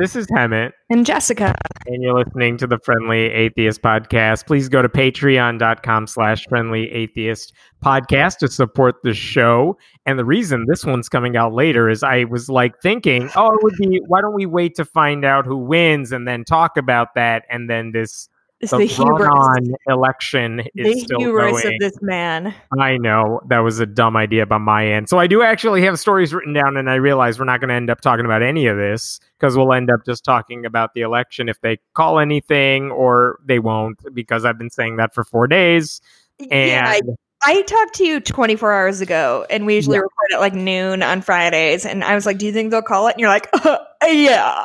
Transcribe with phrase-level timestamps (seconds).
[0.00, 1.54] This is Hemant, And Jessica.
[1.86, 4.46] and you're listening to the Friendly Atheist Podcast.
[4.46, 7.52] Please go to patreon.com slash friendly atheist
[7.84, 9.76] podcast to support the show.
[10.06, 13.62] And the reason this one's coming out later is I was like thinking, oh, it
[13.62, 17.08] would be, why don't we wait to find out who wins and then talk about
[17.14, 17.44] that?
[17.50, 18.26] And then this
[18.60, 21.74] the, the hubris, election is the still hubris going.
[21.74, 22.54] of this man.
[22.78, 25.08] I know that was a dumb idea by my end.
[25.08, 27.74] So I do actually have stories written down, and I realize we're not going to
[27.74, 31.00] end up talking about any of this because we'll end up just talking about the
[31.00, 35.46] election if they call anything or they won't, because I've been saying that for four
[35.46, 36.02] days.
[36.38, 37.00] And yeah, I,
[37.42, 40.02] I talked to you 24 hours ago, and we usually Yeah.
[40.02, 41.86] record at like noon on Fridays.
[41.86, 44.64] And I was like, "Do you think they'll call it?" And you're like, uh, "Yeah,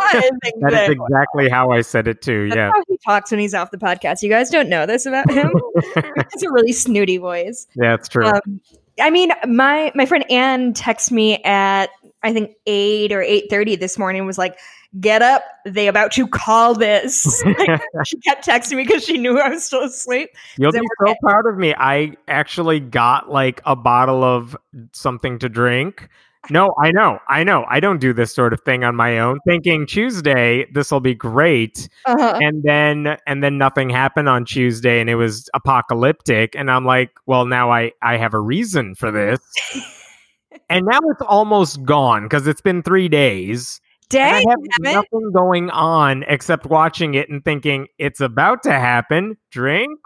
[0.00, 2.48] I think that will." exactly how I said it too.
[2.48, 2.70] That's Yeah.
[2.72, 4.22] how he talks when he's off the podcast.
[4.22, 5.52] You guys don't know this about him.
[6.32, 7.66] it's a really snooty voice.
[7.76, 8.26] Yeah, it's true.
[8.26, 8.60] Um,
[9.00, 11.90] I mean, my my friend Anne texted me at
[12.24, 14.26] I think eight or eight thirty this morning.
[14.26, 14.58] Was like,
[15.00, 15.42] "Get up!
[15.64, 19.64] They about to call this." Like, she kept texting me because she knew I was
[19.64, 20.30] still asleep.
[20.56, 21.74] You'll be so proud of me.
[21.74, 24.56] I actually got like a bottle of
[24.92, 26.08] something to drink.
[26.50, 27.18] No, I know.
[27.28, 27.66] I know.
[27.68, 29.38] I don't do this sort of thing on my own.
[29.46, 31.88] Thinking Tuesday, this will be great.
[32.06, 32.38] Uh-huh.
[32.40, 37.10] And then and then nothing happened on Tuesday and it was apocalyptic and I'm like,
[37.26, 39.40] well now I I have a reason for this.
[40.70, 43.80] and now it's almost gone because it's been 3 days.
[44.10, 44.44] Dang,
[44.80, 49.98] nothing going on except watching it and thinking it's about to happen, drink,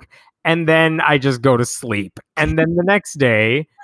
[0.44, 2.19] and then I just go to sleep.
[2.37, 3.69] And then the next day.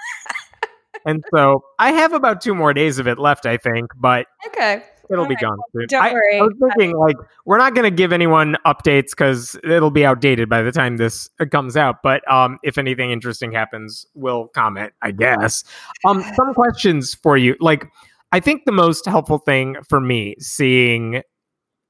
[1.07, 4.83] And so I have about two more days of it left, I think, but Okay.
[5.11, 5.87] it'll be Alright, gone soon.
[5.89, 6.39] don't I, worry.
[6.39, 7.17] I was thinking, like,
[7.47, 11.31] we're not going to give anyone updates because it'll be outdated by the time this
[11.41, 12.03] uh, comes out.
[12.03, 15.65] But um, if anything interesting happens, we'll comment, I guess.
[16.05, 17.57] Um, some questions for you.
[17.61, 17.87] Like,
[18.33, 21.23] I think the most helpful thing for me seeing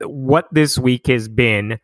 [0.00, 1.78] what this week has been,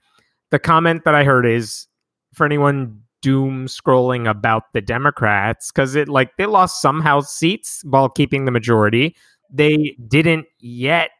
[0.50, 1.88] the comment that I heard is
[2.32, 7.82] for anyone doom scrolling about the Democrats, because it like they lost some House seats
[7.84, 9.16] while keeping the majority.
[9.50, 11.10] They didn't yet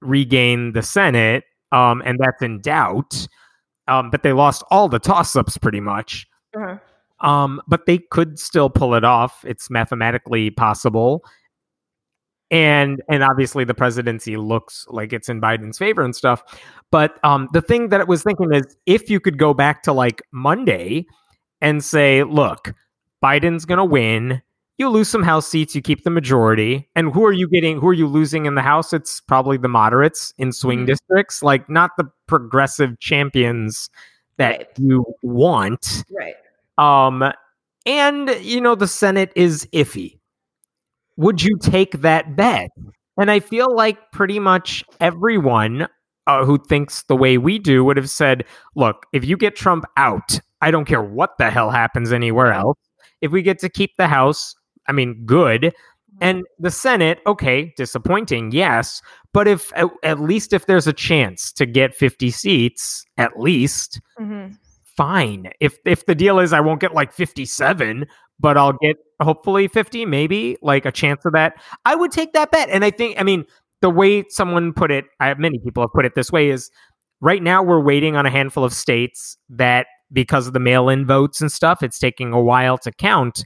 [0.00, 3.28] regain the Senate, um, and that's in doubt.
[3.88, 6.26] Um, but they lost all the toss ups pretty much.
[6.56, 6.78] Uh-huh.
[7.26, 9.44] Um, but they could still pull it off.
[9.44, 11.24] It's mathematically possible.
[12.50, 16.42] And and obviously the presidency looks like it's in Biden's favor and stuff.
[16.90, 19.92] But um, the thing that I was thinking is if you could go back to
[19.92, 21.06] like Monday
[21.60, 22.74] and say, look,
[23.22, 24.42] Biden's gonna win.
[24.78, 26.88] You lose some House seats, you keep the majority.
[26.96, 27.78] And who are you getting?
[27.78, 28.92] Who are you losing in the House?
[28.94, 30.86] It's probably the moderates in swing Mhm.
[30.86, 33.90] districts, like not the progressive champions
[34.38, 34.68] that Right.
[34.78, 36.02] you want.
[36.18, 36.34] Right.
[36.78, 37.30] Um,
[37.84, 40.18] and you know the Senate is iffy.
[41.16, 42.70] Would you take that bet?
[43.18, 45.86] And I feel like pretty much everyone
[46.26, 48.44] uh, who thinks the way we do would have said,
[48.76, 52.78] "Look, if you get Trump out, I don't care what the hell happens anywhere else.
[53.20, 54.54] If we get to keep the House,
[54.88, 55.72] I mean, good."
[56.22, 59.00] And the Senate, okay, disappointing, yes.
[59.32, 64.00] But if at, at least if there's a chance to get 50 seats, at least,
[64.20, 64.56] Mhm.
[64.84, 65.50] fine.
[65.60, 68.06] If if the deal is I won't get like 57,
[68.40, 72.50] but I'll get hopefully 50, maybe like a chance of that, I would take that
[72.50, 72.70] bet.
[72.70, 73.44] And I think, I mean,
[73.82, 76.70] the way someone put it, I have many people have put it this way is
[77.20, 81.40] right now we're waiting on a handful of states that because of the mail-in votes
[81.40, 83.44] and stuff, it's taking a while to count.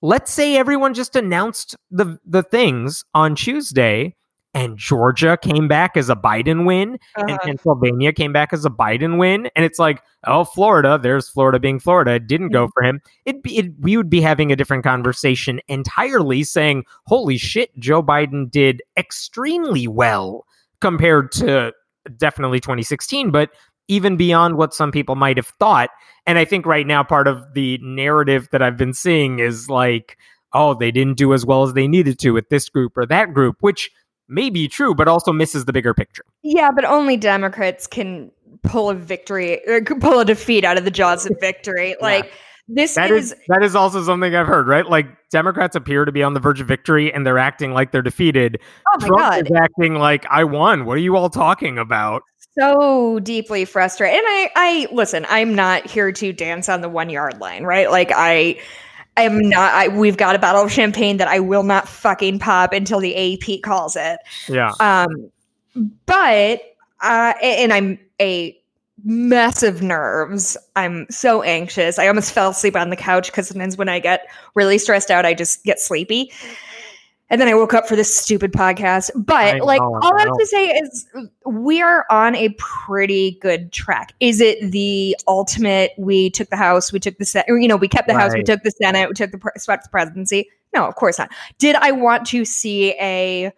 [0.00, 4.14] Let's say everyone just announced the the things on Tuesday
[4.54, 7.38] and Georgia came back as a Biden win and Uh-huh.
[7.44, 11.78] Pennsylvania came back as a Biden win, and it's like, oh, Florida, there's Florida being
[11.78, 13.00] Florida, it didn't go for him.
[13.24, 18.02] It'd be, it, we would be having a different conversation entirely, saying, holy shit, Joe
[18.02, 20.46] Biden did extremely well
[20.80, 21.72] compared to
[22.16, 23.50] definitely 2016, but
[23.88, 25.90] even beyond what some people might have thought.
[26.26, 30.18] And I think right now, part of the narrative that I've been seeing is like,
[30.52, 33.34] oh, they didn't do as well as they needed to with this group or that
[33.34, 33.90] group, which
[34.28, 36.24] may be true, but also misses the bigger picture.
[36.42, 38.30] Yeah, but only Democrats can
[38.62, 41.96] pull a victory uh, or can pull a defeat out of the jaws of victory.
[42.02, 42.30] Like
[42.68, 44.86] this That is, is that is also something I've heard, right?
[44.86, 48.02] Like Democrats appear to be on the verge of victory and they're acting like they're
[48.02, 48.60] defeated.
[48.86, 50.84] oh my Trump god, is acting like I won.
[50.84, 52.22] What are you all talking about?
[52.58, 54.18] so deeply frustrated.
[54.18, 55.26] And I, I listen.
[55.28, 57.90] I'm not here to dance on the one yard line, right?
[57.90, 58.60] Like I,
[59.22, 59.72] am not.
[59.72, 63.34] I, we've got a bottle of champagne that I will not fucking pop until the
[63.34, 64.18] AP calls it.
[64.48, 64.72] Yeah.
[64.80, 65.30] Um,
[66.06, 66.62] but
[67.00, 68.58] uh, and I'm a
[69.04, 70.56] massive nerves.
[70.76, 71.98] I'm so anxious.
[71.98, 75.24] I almost fell asleep on the couch because sometimes when I get really stressed out,
[75.24, 76.32] I just get sleepy.
[77.30, 79.10] And then I woke up for this stupid podcast.
[79.14, 81.06] But I like know, I all I have to say is
[81.44, 84.14] we are on a pretty good track.
[84.20, 87.88] Is it the ultimate we took the house, we took the Senate, you know, we
[87.88, 90.48] kept the house, we took the Senate, we took the swept the presidency?
[90.74, 91.30] No, of course not.
[91.58, 93.52] Did I want to see a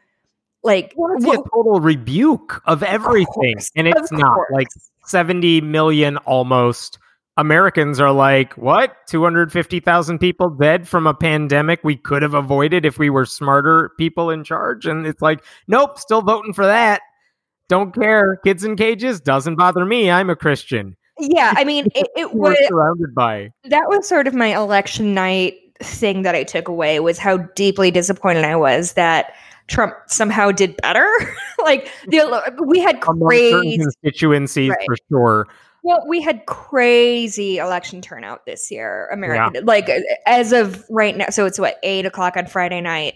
[0.63, 3.55] like what- a total rebuke of everything.
[3.55, 4.51] course, and it's not course.
[4.53, 4.69] like
[5.07, 6.99] 70 million almost
[7.41, 8.95] Americans are like, what?
[9.09, 14.31] 250,000 people dead from a pandemic we could have avoided if we were smarter people
[14.31, 14.87] in charge.
[14.87, 17.01] And it's like, nope, still voting for that.
[17.69, 18.37] Don't care.
[18.45, 20.11] Kids in cages doesn't bother me.
[20.11, 20.97] I'm a Christian.
[21.19, 23.51] yeah, I mean it, it We're was surrounded by.
[23.65, 27.91] that was sort of my election night thing that I took away was how deeply
[27.91, 29.33] disappointed I was that
[29.69, 31.09] Trump somehow did better.
[31.65, 34.87] like the we had crazy constituencies Right.
[34.87, 35.49] for sure.
[35.83, 39.09] Well, we had crazy election turnout this year.
[39.13, 39.67] America did.
[39.67, 39.89] like
[40.27, 41.31] as of right now.
[41.31, 43.15] So it's what eight o'clock on Friday night.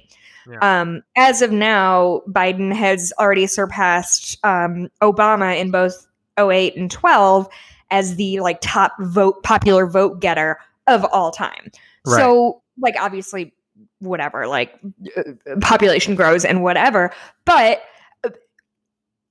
[0.51, 0.81] Yeah.
[0.81, 6.07] Um, as of now, Biden has already surpassed um, Obama in both
[6.39, 7.49] 08 and 12
[7.91, 11.71] as the like top vote popular vote getter of all time.
[12.07, 12.17] Right.
[12.17, 13.55] So like obviously
[14.01, 14.79] whatever like
[15.17, 15.23] uh,
[15.61, 17.13] population grows and whatever,
[17.45, 17.83] but
[18.25, 18.31] uh,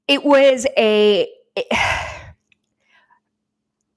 [0.08, 1.68] it was a it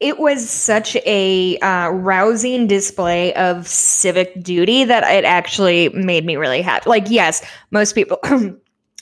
[0.00, 6.60] was such a uh, rousing display of civic duty that it actually made me really
[6.60, 6.88] happy.
[6.88, 8.54] Like, yes, most people, a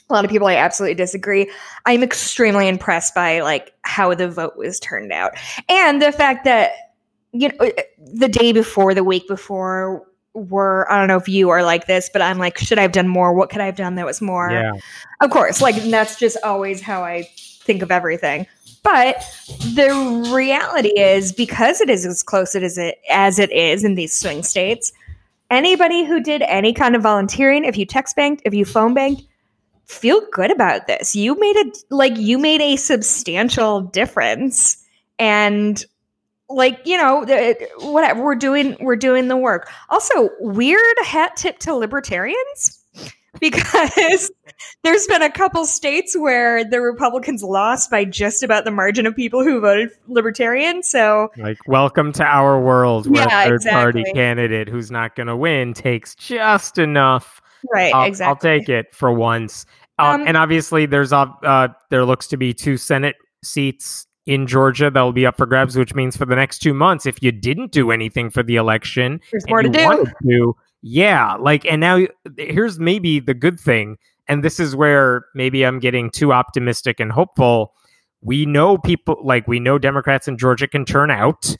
[0.09, 1.51] lot of people, I absolutely disagree.
[1.85, 5.33] I'm extremely impressed by like how the vote was turned out,
[5.67, 6.71] and the fact that
[7.33, 10.07] you know the day before, the week before.
[10.37, 12.91] Were I don't know if you are like this, but I'm like, should I have
[12.91, 13.33] done more?
[13.33, 14.51] What could I have done that was more?
[14.51, 14.73] Yeah.
[15.21, 17.29] Of course, like that's just always how I
[17.61, 18.45] think of everything.
[18.85, 19.17] But
[19.73, 24.13] the reality is because it is as close as it as it is in these
[24.13, 24.93] swing states,
[25.49, 29.23] anybody who did any kind of volunteering, if you text banked, if you phone banked,
[29.85, 31.15] feel good about this.
[31.15, 34.77] You made a like you made a substantial difference.
[35.17, 35.83] And
[36.47, 37.25] like, you know,
[37.79, 39.67] whatever we're doing, we're doing the work.
[39.89, 42.74] Also, weird hat tip to libertarians
[43.39, 44.31] because
[44.83, 49.15] there's been a couple states where the Republicans lost by just about the margin of
[49.15, 50.83] people who voted libertarian.
[50.83, 55.27] So Like, welcome to our world where Yeah, a third party candidate who's not going
[55.27, 57.41] to win takes just enough.
[57.73, 58.29] right, I'll, exactly.
[58.29, 59.65] I'll take it for once.
[59.97, 64.47] Um, Um, and obviously, there's uh, uh, there looks to be two Senate seats in
[64.47, 67.21] Georgia that will be up for grabs, which means for the next two months, if
[67.21, 70.05] you didn't do anything for the election, There's more to do.
[70.23, 70.55] to,
[70.87, 72.05] yeah, like, and now
[72.37, 73.97] here's maybe the good thing,
[74.27, 77.73] and this is where maybe I'm getting too optimistic and hopeful.
[78.21, 81.55] We know people like we know Democrats in Georgia can turn out.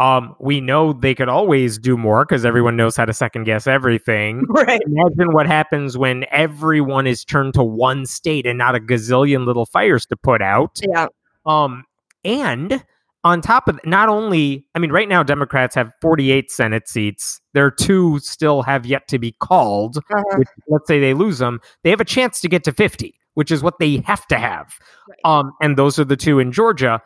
[0.00, 3.68] Um, we know they could always do more because everyone knows how to second guess
[3.68, 4.44] everything.
[4.48, 4.82] Right.
[4.84, 9.64] Imagine what happens when everyone is turned to one state and not a gazillion little
[9.64, 10.80] fires to put out.
[10.82, 11.06] Yeah.
[11.46, 11.84] Um,
[12.24, 12.84] and
[13.26, 17.40] on top of not only, I mean, right now Democrats have 48 Senate seats.
[17.54, 19.96] Their two still have yet to be called.
[19.96, 20.38] Uh-huh.
[20.38, 23.50] Which, let's say they lose them, they have a chance to get to 50, which
[23.50, 24.78] is what they have to have.
[25.08, 25.18] Right.
[25.24, 27.02] Um, and those are the two in Georgia.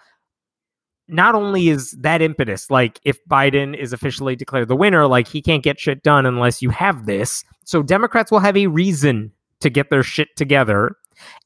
[1.08, 5.40] Not only is that impetus, like if Biden is officially declared the winner, like he
[5.40, 7.44] can't get shit done unless you have this.
[7.64, 10.96] So Democrats will have a reason to get their shit together.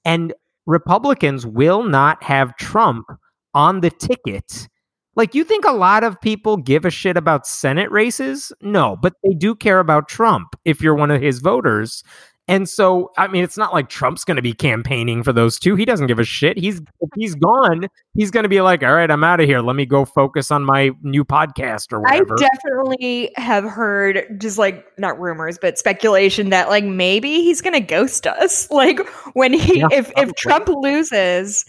[0.05, 0.35] And
[0.67, 3.07] Republicans will not have Trump
[3.55, 4.69] on the ticket.
[5.17, 8.53] Like, you think a lot of people give a shit about Senate races?
[8.61, 12.03] No, but they do care about Trump if you're one of his voters.
[12.47, 15.77] And so, I mean, it's not like Trump's going to be campaigning for those two.
[15.77, 16.59] He doesn't give a shit.
[16.59, 19.61] He's if he's gone, he's going to be like, "All right, I'm out of here.
[19.61, 24.59] Let me go focus on my new podcast or whatever." I definitely have heard just
[24.59, 28.69] like not rumors, but speculation that like maybe he's gonna ghost us.
[28.75, 29.01] Like
[29.33, 30.31] when he Yeah, if probably.
[30.31, 31.65] if Trump loses,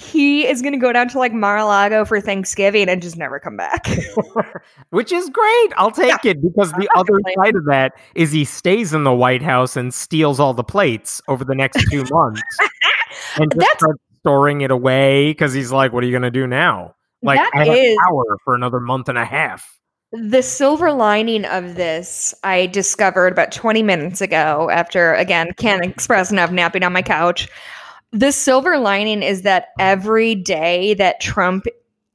[0.00, 3.86] he is gonna go down to like Mar-a-Lago for Thanksgiving and just never come back.
[4.90, 5.72] Which is great.
[5.76, 9.42] I'll take it because the other side of that is he stays in the White
[9.42, 12.42] House and steals all the plates over the next two months
[13.36, 16.30] and just That's- starts storing it away because he's like, "What are you going to
[16.30, 19.78] do now?" Like, That I have is- power for another month and a half.
[20.12, 26.32] The silver lining of this, I discovered about 20 minutes ago after, again, can't express
[26.32, 27.48] enough napping on my couch.
[28.12, 31.66] The silver lining is that every day that Trump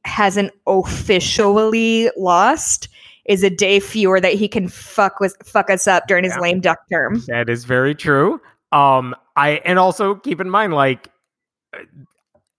[0.03, 2.87] hasn't officially lost
[3.25, 6.41] is a day fewer that he can fuck with fuck us up during his Yeah.
[6.41, 7.23] lame duck term.
[7.27, 8.39] That is very true.
[8.71, 11.09] Um, I and also keep in mind, like,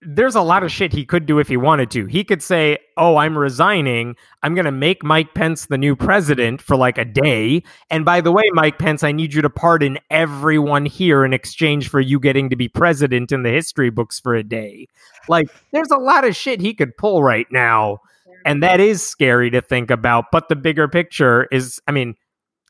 [0.09, 2.05] there's a lot of shit he could do if he wanted to.
[2.05, 4.15] He could say, "Oh, I'm resigning.
[4.41, 7.61] I'm going to make Mike Pence the new president for like a day.
[7.89, 11.89] And by the way, Mike Pence, I need you to pardon everyone here in exchange
[11.89, 14.87] for you getting to be president in the history books for a day."
[15.27, 17.99] Like, there's a lot of shit he could pull right now,
[18.45, 20.25] and that is scary to think about.
[20.31, 22.15] But the bigger picture is, I mean,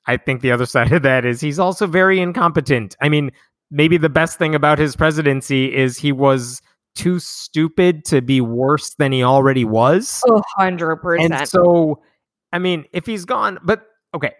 [0.08, 2.96] I think the other side of that is he's also very incompetent.
[3.00, 3.30] I mean,
[3.70, 6.64] maybe the best thing about his presidency is he was
[6.98, 10.22] too stupid to be worse than he already was.
[10.30, 11.34] A hundred And percent.
[11.34, 12.02] And so,
[12.52, 14.34] I mean, if he's gone, but okay,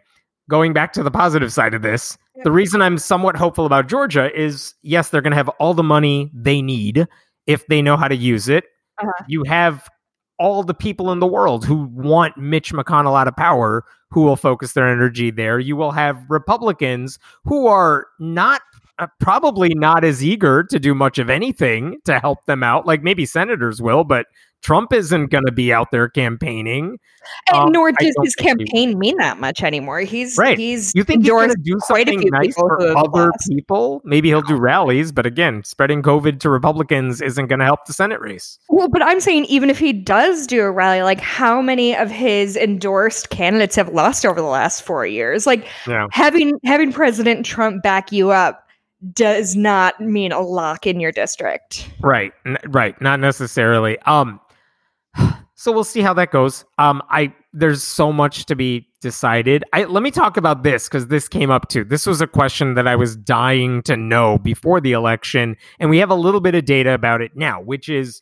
[0.50, 2.44] going back to the positive side of this, Yeah.
[2.44, 5.84] the reason I'm somewhat hopeful about Georgia is yes, they're going to have all the
[5.84, 7.08] money they need
[7.46, 8.66] if they know how to use it.
[9.02, 9.24] Uh-huh.
[9.28, 9.88] You have
[10.40, 14.36] all the people in the world who want Mitch McConnell out of power who will
[14.36, 15.60] focus their energy there.
[15.60, 18.62] You will have Republicans who are not
[19.20, 22.86] probably not as eager to do much of anything to help them out.
[22.86, 24.26] Like maybe senators will, but
[24.64, 26.98] Trump isn't going to be out there campaigning.
[27.52, 30.00] and um, nor does his campaign mean that much anymore.
[30.00, 30.58] He's Right.
[30.58, 33.50] he's You think he's going to do something nice for other lost.
[33.50, 34.02] people?
[34.04, 37.94] Maybe he'll do rallies, but again, spreading COVID to Republicans isn't going to help the
[37.94, 38.58] Senate race.
[38.68, 42.10] Well, but I'm saying even if he does do a rally, like how many of
[42.10, 45.46] his endorsed candidates have lost over the last four years?
[45.46, 46.08] Like Yeah.
[46.12, 48.64] having having President Trump back you up
[49.14, 51.90] does not mean a lock in your district.
[52.02, 52.34] Right.
[52.46, 53.00] N- right.
[53.02, 54.00] Not necessarily.
[54.00, 54.40] Um
[55.56, 56.66] so we'll see how that goes.
[56.78, 59.64] Um I there's so much to be decided.
[59.74, 61.84] I let me talk about this cuz this came up too.
[61.84, 66.00] This was a question that I was dying to know before the election and we
[66.00, 68.22] have a little bit of data about it now, which is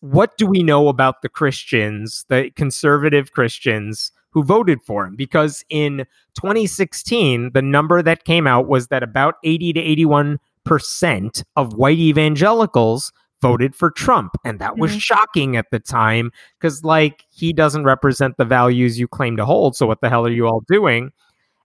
[0.00, 5.16] what do we know about the Christians, the conservative Christians who voted for him?
[5.16, 11.42] Because in 2016, the number that came out was that about 80 to 81 percent
[11.56, 14.36] of white evangelicals voted for Trump.
[14.44, 15.00] And that was Mhm.
[15.00, 19.74] shocking at the time because, like, he doesn't represent the values you claim to hold.
[19.74, 21.12] So, what the hell are you all doing?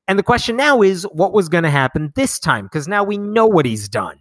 [0.07, 2.67] And the question now is what was going to happen this time?
[2.67, 4.17] Because now we know what he's done.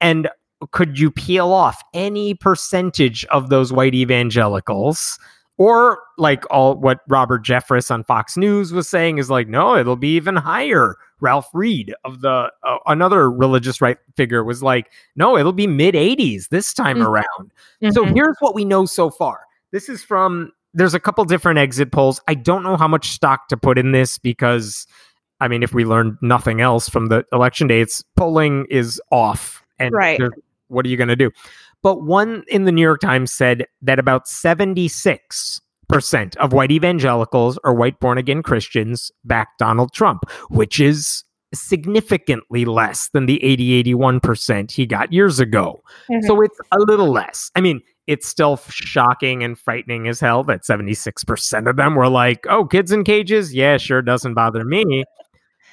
[0.00, 0.30] And
[0.70, 5.18] could you peel off any percentage of those white evangelicals?
[5.58, 9.96] Or like all what Robert Jeffress on Fox News was saying is like, no, it'll
[9.96, 10.96] be even higher.
[11.20, 15.94] Ralph Reed of the uh, another religious right figure was like, no, it'll be mid
[15.94, 17.06] 80s this time Mm.
[17.06, 17.52] around.
[17.92, 18.14] So Mhm.
[18.14, 19.40] here's what we know so far.
[19.72, 22.18] This is from there's a couple different exit polls.
[22.26, 24.86] I don't know how much stock to put in this because
[25.40, 29.62] I mean, if we learned nothing else from the election dates, polling is off.
[29.78, 30.20] And Right.
[30.68, 31.30] what are you going to do?
[31.82, 35.60] But one in the New York Times said that about 76%
[36.36, 41.24] of white evangelicals or white born again Christians back Donald Trump, which is
[41.54, 45.82] significantly less than the 80 81% he got years ago.
[46.10, 46.22] Mhm.
[46.24, 47.50] So it's a little less.
[47.54, 52.46] I mean, it's still shocking and frightening as hell that 76% of them were like,
[52.48, 53.54] oh, kids in cages?
[53.54, 55.04] Yeah, sure, doesn't bother me.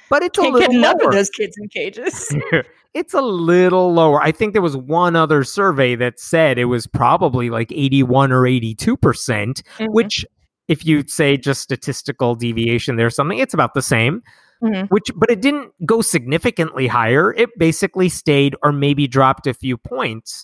[0.10, 1.10] But it's a can't get little enough lower.
[1.10, 2.36] of those kids in cages.
[2.94, 4.22] it's a little lower.
[4.22, 8.46] I think there was one other survey that said it was probably like 81 or
[8.48, 9.94] 82%, percent Mhm.
[9.94, 10.26] which,
[10.68, 14.22] if you say just statistical deviation there's something, it's about the same
[14.64, 14.88] Mhm.
[14.90, 19.78] which but it didn't go significantly higher it basically stayed or maybe dropped a few
[19.78, 20.44] points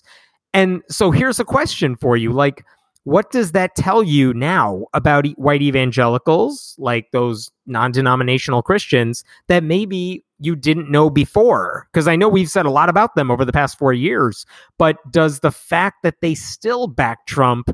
[0.54, 2.64] and so here's a question for you like
[3.06, 10.24] what does that tell you now about white evangelicals like those non-denominational christians that maybe
[10.40, 11.88] you didn't know before?
[11.92, 14.44] Because i know we've said a lot about them over the past 4 years
[14.76, 17.70] but does the fact that they still back trump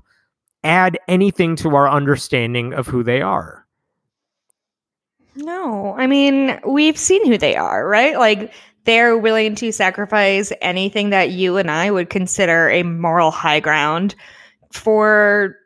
[0.65, 3.67] add anything to our understanding of who they are?
[5.35, 8.19] No, I mean, we've seen who they are, right?
[8.19, 8.53] Like
[8.85, 14.15] they're willing to sacrifice anything that you and I would consider a moral high ground
[14.75, 15.57] for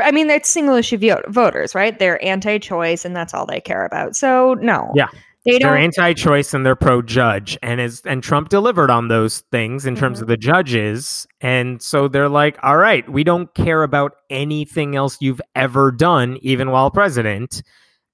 [0.00, 1.98] I mean, it's single issue voters, right?
[1.98, 4.14] They're anti-choice and that's all they care about.
[4.14, 4.92] So, no.
[4.94, 5.08] Yeah.
[5.46, 9.86] They they're don't anti-choice and they're pro-judge and is and Trump delivered on those things
[9.86, 10.22] in terms Mhm.
[10.22, 15.16] of the judges and so they're like all right we don't care about anything else
[15.22, 17.62] you've ever done even while president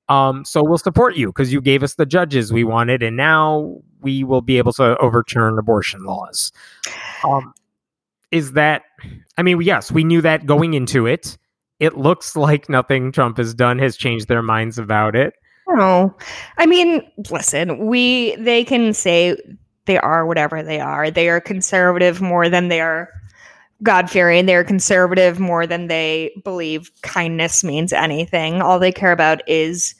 [0.08, 3.76] um so we'll support you because you gave us the judges we wanted and now
[4.00, 6.52] we will be able to overturn abortion laws
[7.24, 7.52] um
[8.30, 8.82] is that
[9.38, 11.36] i mean yes we knew that going into it
[11.78, 15.34] it looks like nothing trump has done has changed their minds about it
[15.68, 16.16] No.
[16.58, 19.36] I mean, listen, we they can say
[19.86, 21.10] they are whatever they are.
[21.10, 23.08] They are conservative more than they are
[23.82, 24.46] God fearing.
[24.46, 28.62] They're conservative more than they believe kindness means anything.
[28.62, 29.94] All they care about is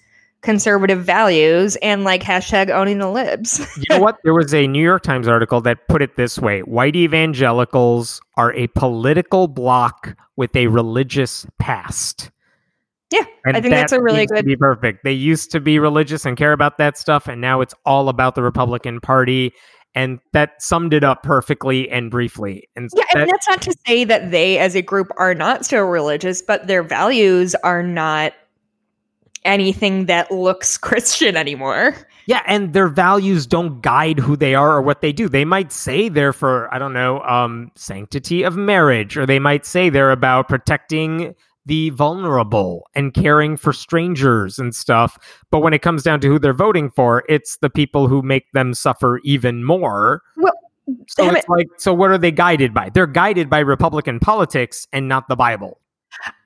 [0.47, 3.59] conservative values and like hashtag owning the libs.
[3.77, 4.17] you know what?
[4.25, 8.55] There was a New York Times article that put it this way white evangelicals are
[8.55, 12.31] a political bloc with a religious past.
[13.13, 14.45] Yeah, And I think that's a really good.
[14.45, 15.05] be perfect.
[15.05, 18.35] They used to be religious and care about that stuff, and now it's all about
[18.35, 19.53] the Republican Party.
[19.95, 22.69] And that summed it up perfectly and briefly.
[22.77, 25.65] And Yeah, that- and that's not to say that they as a group are not
[25.65, 28.33] so religious, but their values are not
[29.47, 31.95] anything that looks Christian anymore.
[32.27, 35.29] Yeah, and their values don't guide who they are or what they do.
[35.29, 39.65] They might say they're for, I don't know, um, sanctity of marriage, or they might
[39.65, 41.35] say they're about protecting
[41.67, 45.19] the vulnerable and caring for strangers and stuff.
[45.51, 48.51] But when it comes down to who they're voting for, it's the people who make
[48.53, 50.23] them suffer even more.
[50.37, 50.53] Well,
[51.09, 52.91] so it's like, so what are they guided by?
[52.91, 55.81] They're guided by Republican politics and not the Bible.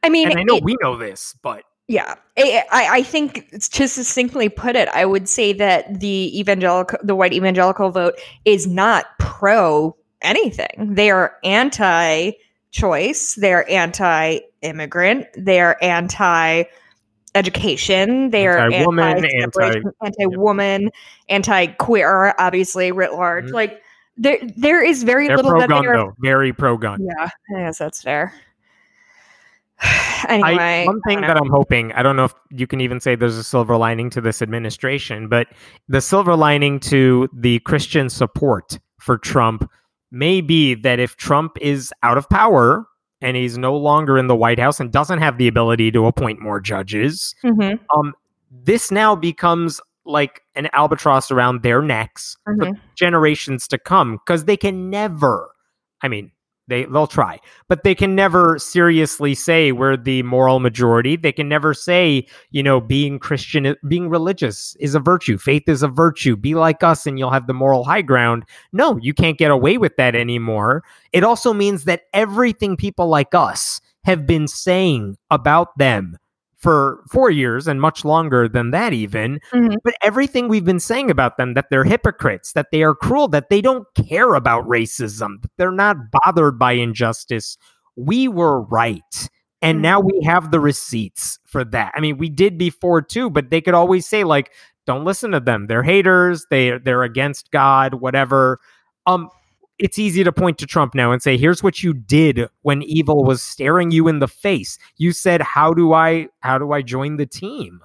[0.03, 3.89] I mean, And I know it- we know this, but Yeah, I, I think to
[3.89, 9.07] succinctly put it, I would say that the evangelical, the white evangelical vote is not
[9.19, 10.95] pro anything.
[10.95, 13.35] They are anti-choice.
[13.35, 15.27] They're anti-immigrant.
[15.35, 18.31] They're anti-education.
[18.31, 20.91] They're Anti-woman, anti-separation, anti-woman,
[21.29, 22.37] anti-queer.
[22.39, 23.47] Obviously, writ large.
[23.47, 23.53] Mhm.
[23.53, 23.83] Like
[24.17, 26.13] there, there is very they're little pro that they are though.
[26.21, 27.05] Very pro gun.
[27.05, 28.33] Yeah, I guess that's fair.
[30.29, 33.15] anyway, I, one thing that I'm hoping, I don't know if you can even say
[33.15, 35.49] there's a silver lining to this administration, but
[35.89, 39.71] the silver lining to the Christian support for Trump
[40.11, 42.87] may be that if Trump is out of power
[43.23, 46.41] and he's no longer in the White House and doesn't have the ability to appoint
[46.41, 48.15] more judges, Mhm, um,
[48.51, 52.81] this now becomes like an albatross around their necks for mhm.
[52.97, 55.51] generations to come because they can never
[56.03, 56.33] i mean
[56.71, 57.39] they they'll try.
[57.69, 61.17] But they can never seriously say we're the moral majority.
[61.17, 65.37] They can never say you know being christian being religious is a virtue.
[65.37, 66.37] Faith is a virtue.
[66.37, 68.45] Be like us and you'll have the moral high ground.
[68.73, 70.83] No you can't get away with that anymore.
[71.13, 76.17] It also means that everything people like us have been saying about them
[76.61, 79.77] for four years and much longer than that even Mhm.
[79.83, 83.49] but everything we've been saying about them that they're hypocrites that they are cruel that
[83.49, 87.57] they don't care about racism that they're not bothered by injustice.
[87.97, 89.29] We were right
[89.63, 91.93] and now we have the receipts for that.
[91.97, 94.53] I mean we did before too but they could always say like
[94.87, 95.67] don't listen to them.
[95.67, 96.47] They're haters.
[96.51, 98.59] They they're against god whatever.
[99.07, 99.29] Um
[99.81, 103.25] it's easy to point to Trump now and say, here's what you did when evil
[103.25, 104.79] was staring you in the face.
[104.99, 107.81] You said, how do I, how do I join the team?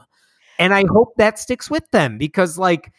[0.59, 2.91] And I hope that sticks with them because like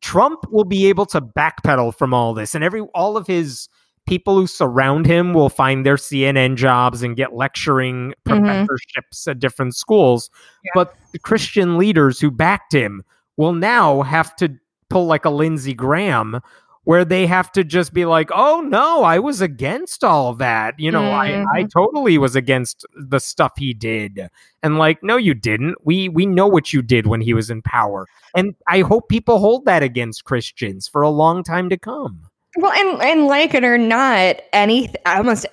[0.00, 3.68] Trump will be able to backpedal from all this and every, all of his
[4.06, 8.44] people who surround him will find their CNN jobs and get lecturing Mhm.
[8.44, 10.30] professorships at different schools.
[10.62, 10.70] Yeah.
[10.74, 13.02] But the Christian leaders who backed him
[13.36, 14.54] will now have to
[14.90, 16.40] pull like a Lindsey Graham
[16.86, 20.78] where they have to just be like, "Oh no, I was against all that.
[20.78, 21.70] You know, I I Mhm.
[21.72, 24.28] totally was against the stuff he did."
[24.62, 25.74] And like, "No, you didn't.
[25.84, 29.38] We we know what you did when he was in power." And I hope people
[29.38, 32.20] hold that against Christians for a long time to come.
[32.56, 35.44] Well, and and like it or not, any almost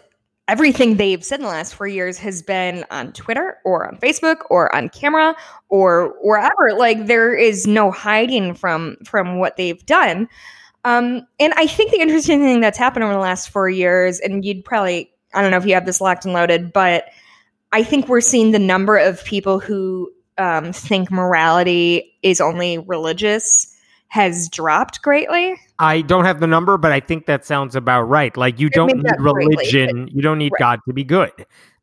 [0.50, 4.38] everything they've said in the last four years has been on Twitter or on Facebook
[4.50, 5.36] or on camera
[5.70, 6.74] or wherever.
[6.78, 10.28] Like there is no hiding from from what they've done.
[10.86, 14.44] Um, and I think the interesting thing that's happened over the last four years, and
[14.44, 17.06] you'd probably I don't know if you have this locked and loaded, but
[17.72, 23.70] I think we're seeing the number of people who um, think morality is only religious
[24.10, 25.56] has dropped greatly.
[25.80, 28.36] I don't have the number, but I think that sounds about right.
[28.38, 30.60] Like you don't need not greatly, religion, you don't need Right.
[30.60, 31.32] God to be good.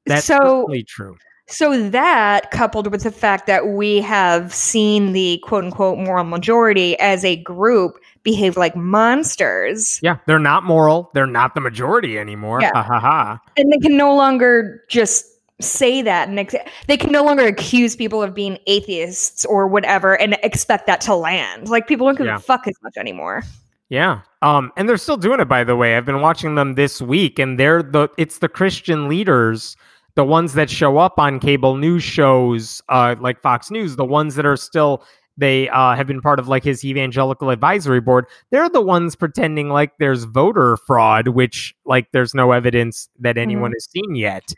[0.07, 1.17] That's So- certainly true.
[1.49, 6.97] So that coupled with the fact that we have seen the quote unquote moral majority
[7.01, 11.11] as a group behave like monsters Yeah, they're not moral.
[11.15, 12.61] They're not the majority anymore.
[12.61, 12.71] Yeah.
[12.75, 13.41] Ha ha ha.
[13.57, 15.27] and they can no longer just
[15.61, 16.55] say that and ex-
[16.87, 21.15] they can no longer accuse people of being atheists or whatever and expect that to
[21.15, 21.69] land.
[21.69, 22.37] Like people don't give Yeah.
[22.37, 23.43] a fuck as much anymore.
[23.91, 24.21] Yeah.
[24.43, 25.97] Um, and they're still doing it, by the way.
[25.97, 29.77] I've been watching them this week, and they're the it's the Christian leaders,
[30.15, 34.37] the ones that show up on cable news shows, uh, like Fox News, the ones
[34.37, 35.03] that are still
[35.37, 38.27] they uh, have been part of like his evangelical advisory board.
[38.51, 43.73] They're the ones pretending like there's voter fraud, which like there's no evidence that anyone
[43.73, 44.53] has seen yet.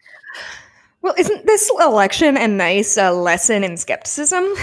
[1.03, 4.45] Well, isn't this election a nice uh, lesson in skepticism?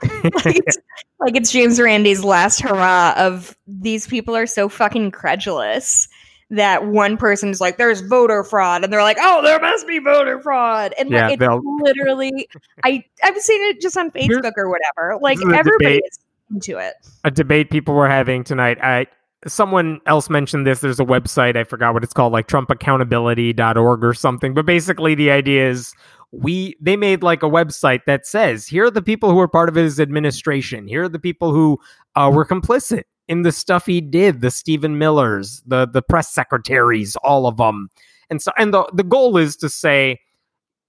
[0.00, 0.78] Like, it's,
[1.18, 6.08] like it's James Randi's last hurrah of these people are so fucking credulous
[6.50, 9.98] that one person is like, there's voter fraud, and they're like, oh, there must be
[9.98, 12.48] voter fraud, and Yeah, like, it's literally,
[12.84, 15.18] I I've seen it just on Facebook or whatever.
[15.20, 16.18] Like everybody is
[16.50, 16.94] into it.
[17.24, 18.78] a debate people were having tonight.
[18.82, 19.06] I
[19.46, 20.80] someone else mentioned this.
[20.80, 24.54] There's a website I forgot what it's called, like TrumpAccountability.org or something.
[24.54, 25.94] But basically, the idea is
[26.32, 29.68] we they made like a website that says here are the people who were part
[29.68, 30.86] of his administration.
[30.86, 31.78] Here are the people who
[32.16, 34.40] uh, were complicit in the stuff he did.
[34.40, 37.88] The Stephen Millers, the the press secretaries, all of them.
[38.30, 40.20] And so, and the the goal is to say,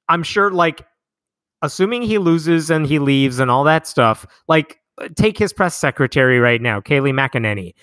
[0.08, 0.86] I'm sure, like
[1.62, 4.80] assuming he loses and he leaves and all that stuff, like
[5.16, 7.74] take his press secretary right now, Kayleigh McEnany.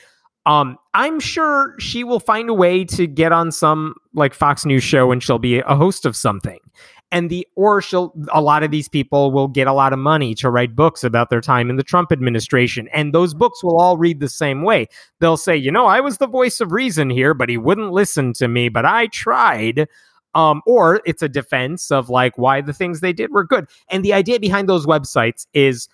[0.47, 4.85] Um, I'm sure she will find a way to get on some like Fox News
[4.85, 6.61] show and she'll be a host of something.
[7.12, 10.35] And the or she'll a lot of these people will get a lot of money
[10.37, 12.88] to write books about their time in the Trump administration.
[12.92, 14.88] And those books will all read the same way.
[15.21, 18.33] They'll say, you know, I was the voice of reason here, but he wouldn't listen
[18.35, 19.88] to me, but I tried.
[20.35, 23.69] Um, or it's a defense of like why the things they did were good.
[23.88, 25.88] And the idea behind those websites is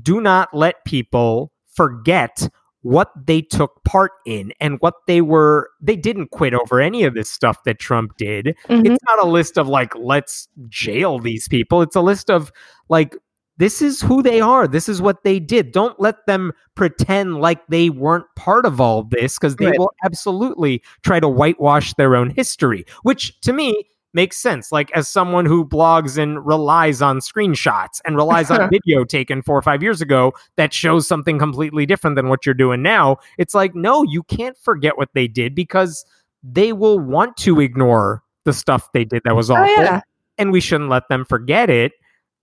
[0.00, 2.48] do not let people forget
[2.82, 7.14] what they took part in and what they were they didn't quit over any of
[7.14, 8.56] this stuff that Trump did.
[8.68, 8.86] Mhm.
[8.86, 11.82] It's not a list of like let's jail these people.
[11.82, 12.52] It's a list of
[12.88, 13.16] like
[13.58, 14.66] this is who they are.
[14.66, 15.72] This is what they did.
[15.72, 19.78] Don't let them pretend like they weren't part of all this because they Right.
[19.78, 24.72] will absolutely try to whitewash their own history, which to me makes sense.
[24.72, 29.56] Like as someone who blogs and relies on screenshots and relies on video taken four
[29.56, 33.54] or five years ago that shows something completely different than what you're doing now, it's
[33.54, 36.04] like, no, you can't forget what they did because
[36.42, 40.00] they will want to ignore the stuff they did that was awful Oh yeah.
[40.38, 41.92] and we shouldn't let them forget it.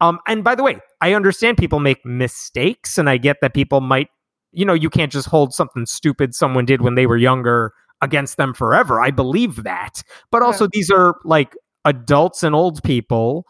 [0.02, 3.82] Um, and by the way, I understand people make mistakes, and I get that people
[3.82, 4.08] might,
[4.54, 8.38] you know, you can't just hold something stupid someone did when they were younger against
[8.38, 9.02] them forever.
[9.02, 10.04] I believe that.
[10.32, 13.46] But also, these are like adults and old people.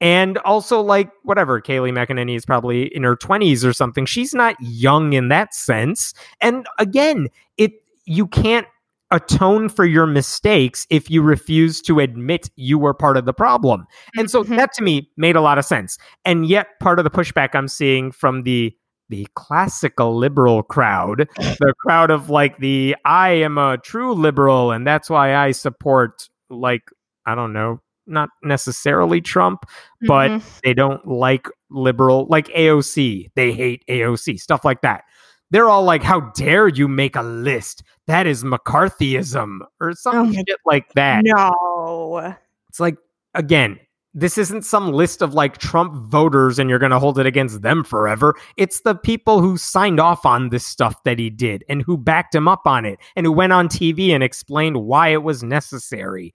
[0.00, 4.04] And also, like, whatever, Kayleigh McEnany is probably in her 20s or something.
[4.04, 6.12] She's not young in that sense.
[6.40, 7.72] And again, it
[8.04, 8.66] you can't
[9.12, 13.86] atone for your mistakes if you refuse to admit you were part of the problem.
[14.16, 14.56] And so Mhm.
[14.56, 15.98] that to me made a lot of sense.
[16.24, 18.74] And yet part of the pushback I'm seeing from the
[19.12, 24.86] the classical liberal crowd, the crowd of like the I am a true liberal and
[24.86, 26.82] that's why I support like
[27.26, 29.64] I don't know, not necessarily Trump,
[30.08, 30.60] but Mhm.
[30.64, 33.28] they don't like liberal like AOC.
[33.36, 35.04] They hate AOC, stuff like that.
[35.50, 37.82] They're all like, "How dare you make a list?
[38.06, 41.22] That is McCarthyism," or some Oh shit like that.
[41.24, 42.34] no.
[42.70, 42.96] It's like,
[43.34, 43.78] again,
[44.14, 47.62] this isn't some list of like Trump voters and you're going to hold it against
[47.62, 48.34] them forever.
[48.56, 52.34] It's the people who signed off on this stuff that he did and who backed
[52.34, 56.34] him up on it and who went on TV and explained why it was necessary.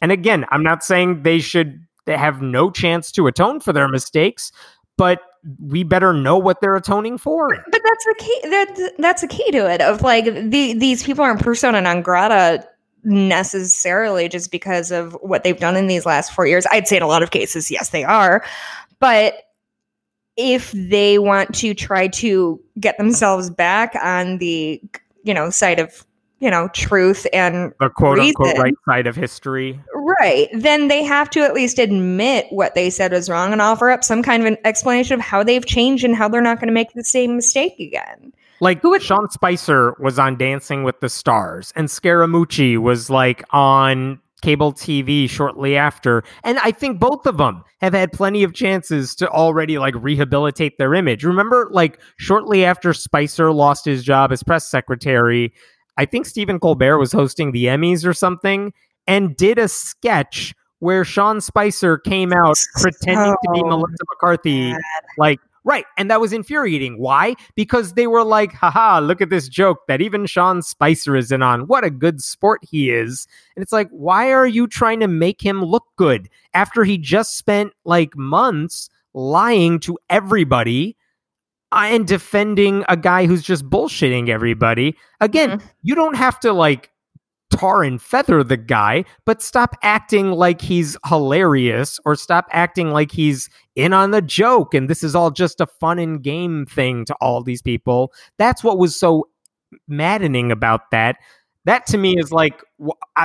[0.00, 3.88] And again, I'm not saying they should they have no chance to atone for their
[3.88, 4.52] mistakes,
[4.96, 5.20] but
[5.60, 7.48] we better know what they're atoning for.
[7.70, 8.40] But that's the key.
[8.44, 9.80] That, that's the key to it.
[9.80, 12.66] Of like the, these people aren't persona non grata
[13.06, 16.66] necessarily just because of what they've done in these last four years.
[16.70, 18.44] I'd say in a lot of cases, yes, they are.
[18.98, 19.34] But
[20.36, 24.82] if they want to try to get themselves back on the
[25.22, 26.04] you know side of
[26.40, 29.80] you know truth and The quote unquote right side of history.
[29.94, 33.90] right then they have to at least admit what they said was wrong and offer
[33.90, 36.68] up some kind of an explanation of how they've changed and how they're not going
[36.68, 41.00] to make the same mistake again Like Who would- Sean Spicer was on Dancing with
[41.00, 46.22] the Stars, and Scaramucci was like on cable TV shortly after.
[46.44, 50.78] And I think both of them have had plenty of chances to already like rehabilitate
[50.78, 51.24] their image.
[51.24, 55.52] Remember, like shortly after Spicer lost his job as press secretary,
[55.96, 58.72] I think Stephen Colbert was hosting the Emmys or something
[59.06, 64.74] and did a sketch where Sean Spicer came out pretending to be Melissa McCarthy
[65.16, 66.96] like right and that was infuriating.
[66.98, 67.34] Why?
[67.56, 71.42] Because they were like haha look at this joke that even sean spicer is in
[71.42, 71.66] on.
[71.66, 73.26] What a good sport he is.
[73.54, 77.36] And it's like why are you trying to make him look good after he just
[77.36, 80.96] spent like months lying to everybody
[81.72, 84.96] uh, and defending a guy who's just bullshitting everybody?
[85.20, 85.62] Again Mhm.
[85.82, 86.90] you don't have to like
[87.50, 93.12] tar and feather the guy, but stop acting like he's hilarious or stop acting like
[93.12, 97.04] he's in on the joke and this is all just a fun and game thing
[97.04, 98.12] to all these people.
[98.38, 99.28] That's what was so
[99.88, 101.16] maddening about that.
[101.64, 102.62] That to me is like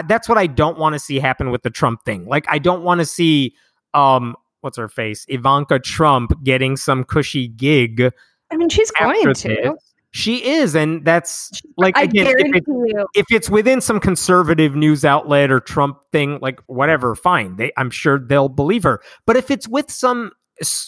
[0.08, 2.26] that's what I don't want to see happen with the Trump thing.
[2.26, 3.56] Like I don't want to see
[3.94, 8.12] um what's her face Ivanka Trump getting some cushy gig
[8.52, 9.48] I mean, she's going to.
[9.48, 9.91] this.
[10.14, 15.52] She is, and that's like again, if, it, if it's within some conservative news outlet
[15.52, 17.56] or Trump thing, like whatever, fine.
[17.56, 19.02] They, I'm sure they'll believe her.
[19.26, 20.32] But if it's with some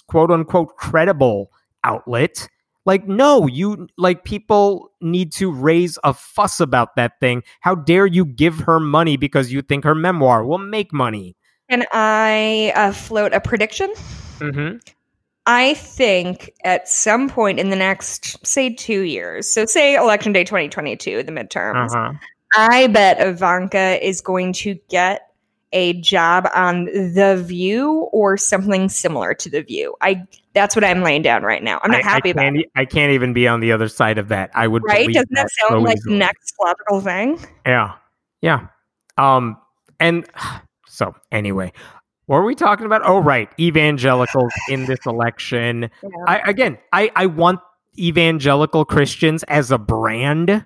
[0.08, 1.52] quote unquote credible
[1.86, 2.50] outlet,
[2.86, 7.44] like no, you like people need to raise a fuss about that thing.
[7.62, 11.38] How dare you give her money because you think her memoir will make money?
[11.70, 13.94] Can I uh, float a prediction?
[14.40, 14.78] Mm-hmm.
[15.46, 20.44] I think at some point in the next, say, two years, so say election day
[20.44, 22.14] 2022, the midterms, Uh-huh.
[22.56, 25.28] I bet Ivanka is going to get
[25.74, 29.96] a job on The View or something similar to The View.
[30.02, 31.80] I that's what I'm laying down right now.
[31.84, 32.68] I'm not I, happy I about it.
[32.76, 34.52] I can't even be on the other side of that.
[34.54, 35.12] I would Right?
[35.12, 36.14] Doesn't that so sound like easily.
[36.14, 37.40] the next logical thing?
[37.66, 37.96] Yeah.
[38.42, 38.68] Yeah.
[39.18, 39.58] Um
[40.00, 40.28] and
[40.88, 41.74] so anyway,
[42.26, 43.02] what are we talking about?
[43.06, 45.90] Oh right, evangelicals in this election.
[46.02, 46.10] Yeah.
[46.28, 47.60] I again, I I want
[47.98, 50.66] evangelical Christians as a brand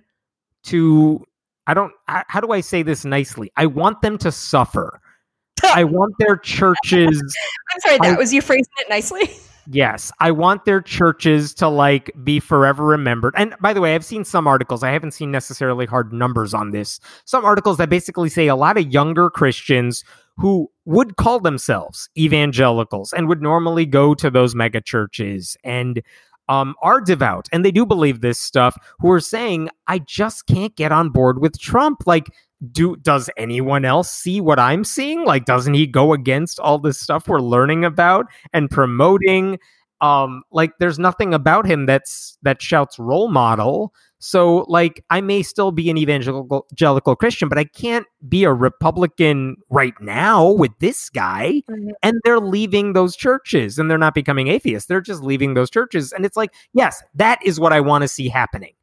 [0.63, 1.25] to
[1.65, 3.51] I don't how, how do I say this nicely?
[3.57, 5.01] I want them to suffer.
[5.63, 7.21] I want their churches
[7.73, 9.29] I'm sorry, that I- was you phrasing it nicely.
[9.69, 13.33] Yes, I want their churches to like be forever remembered.
[13.35, 14.81] And by the way, I've seen some articles.
[14.81, 17.01] I haven't seen necessarily hard numbers on this.
[17.25, 20.05] Some articles that basically say a lot of younger Christians
[20.37, 26.01] who would call themselves evangelicals and would normally go to those mega churches and
[26.49, 30.75] um, are devout and they do believe this stuff who are saying, I just can't
[30.75, 32.03] get on board with Trump.
[32.05, 32.27] Like,
[32.71, 35.25] do does anyone else see what I'm seeing?
[35.25, 39.59] Like, doesn't he go against all this stuff we're learning about and promoting?
[40.01, 43.93] Um, like, there's nothing about him that's that shouts role model.
[44.19, 49.57] So, like, I may still be an evangelical, Christian, but I can't be a Republican
[49.69, 51.61] right now with this guy.
[51.69, 51.89] Mhm.
[52.01, 54.87] And they're leaving those churches and they're not becoming atheists.
[54.87, 56.11] They're just leaving those churches.
[56.13, 58.73] And it's like, yes, that is what I want to see happening.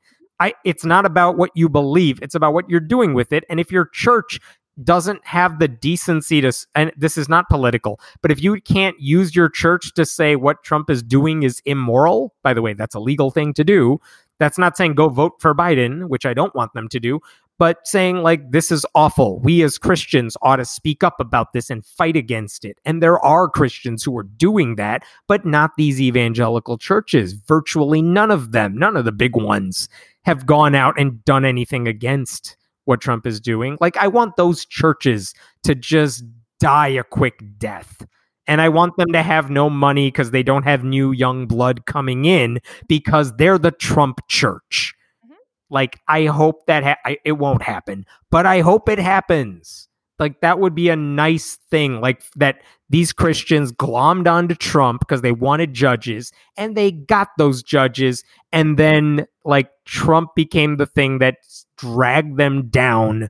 [0.40, 3.44] I, it's not about what you believe, it's about what you're doing with it.
[3.48, 4.40] And if your church
[4.82, 9.36] doesn't have the decency to, and this is not political, but if you can't use
[9.36, 13.00] your church to say what Trump is doing is immoral, by the way, that's a
[13.00, 14.00] legal thing to do.
[14.38, 17.20] That's not saying go vote for Biden, which I don't want them to do,
[17.56, 19.38] but saying like this is awful.
[19.38, 22.78] We as Christians ought to speak up about this and fight against it.
[22.84, 27.32] And there are Christians who are doing that, but not these evangelical churches.
[27.32, 29.88] Virtually none of them, none of the big ones
[30.24, 33.78] have gone out and done anything against what Trump is doing.
[33.80, 36.24] Like I want those churches to just
[36.60, 38.06] die a quick death.
[38.46, 41.86] And I want them to have no money because they don't have new young blood
[41.86, 44.94] coming in because they're the Trump church.
[45.26, 45.34] Mhm.
[45.70, 49.88] Like I hope that ha- I, it won't happen, but I hope it happens.
[50.18, 52.00] Like that would be a nice thing.
[52.00, 57.62] Like that these Christians glommed onto Trump because they wanted judges and they got those
[57.62, 58.22] judges
[58.54, 61.38] and then like Trump became the thing that
[61.76, 63.28] dragged them down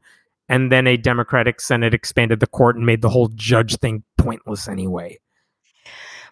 [0.48, 4.68] and then a Democratic Senate expanded the court and made the whole judge thing pointless
[4.68, 5.18] anyway.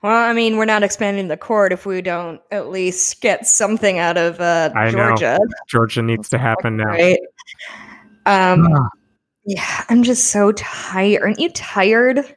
[0.02, 3.98] Well, I mean, we're not expanding the court if we don't at least get something
[3.98, 5.08] out of uh, I know.
[5.08, 6.86] Georgia, Georgia needs to happen now.
[6.86, 7.18] right?
[8.26, 8.88] Um, Ah.
[9.46, 11.22] yeah, I'm just so tired.
[11.22, 12.36] Aren't you tired?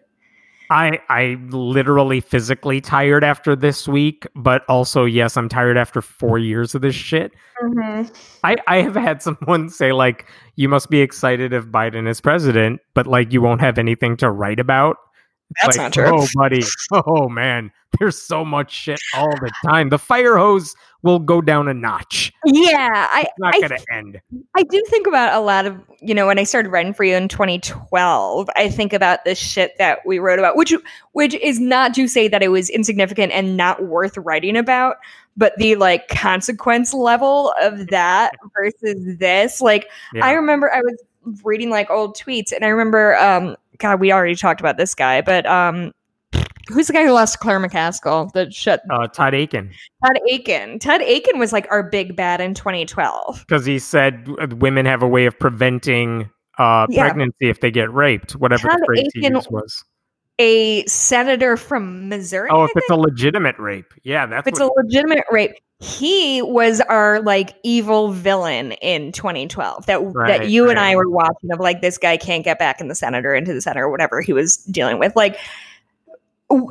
[0.70, 6.40] I I literally physically tired after this week, but also yes, I'm tired after 4
[6.40, 7.34] years of this shit.
[7.62, 8.14] Mm-hmm.
[8.44, 10.26] I, I have had someone say like
[10.56, 14.32] you must be excited if Biden is president, but like you won't have anything to
[14.32, 14.98] write about.
[15.62, 16.22] That's like, not true.
[16.22, 16.64] Oh, buddy.
[16.92, 19.90] Oh man, there's so much shit all the time.
[19.90, 22.34] The fire hose will go down a notch.
[22.46, 24.22] Yeah, I, It's not going to end.
[24.56, 27.16] I do think about a lot of, you know, when I started writing for you
[27.16, 30.74] in 2012, I think about the shit that we wrote about, which
[31.12, 34.98] which is not to say that it was insignificant and not worth writing about,
[35.38, 39.62] but the like consequence level of that versus this.
[39.62, 40.26] Like Yeah.
[40.26, 41.04] I remember I was
[41.44, 45.22] reading like old tweets and I remember um god, we already talked about this guy,
[45.22, 45.92] but um
[46.70, 49.72] who's the guy who lost to Claire McCaskill that shut uh, Todd Akin
[50.04, 50.80] Todd Akin.
[50.80, 53.46] Todd Akin was like our big bad in 2012.
[53.48, 54.28] because he said
[54.62, 57.04] women have a way of preventing uh, Yeah.
[57.04, 58.32] pregnancy if they get raped.
[58.34, 59.84] Whatever Todd the phrase Akin was.
[60.40, 62.50] A senator from Missouri.
[62.52, 66.80] Oh, if it's a legitimate rape, yeah, that's if it's a legitimate rape he was
[66.82, 71.60] our like evil villain in 2012 that Right, that you and i were watching of
[71.60, 74.22] like this guy can't get back in the senate or into the senate or whatever
[74.22, 75.38] he was dealing with like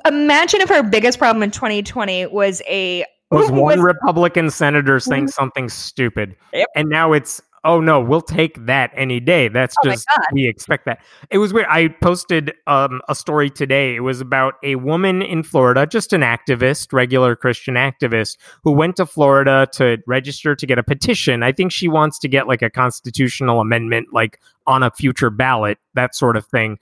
[0.07, 5.29] imagine if our biggest problem in 2020 was a was one was- Republican senator saying
[5.29, 6.69] something stupid, Yep.
[6.77, 9.49] and now it's oh no, we'll take that any day.
[9.49, 11.03] That's Oh just we expect that.
[11.31, 11.67] It was weird.
[11.69, 13.97] I posted um, a story today.
[13.97, 18.97] It was about a woman in Florida, just an activist, regular Christian activist, who went
[18.97, 21.43] to Florida to register to get a petition.
[21.43, 25.79] I think she wants to get like a constitutional amendment, like on a future ballot,
[25.95, 26.79] that sort of thing.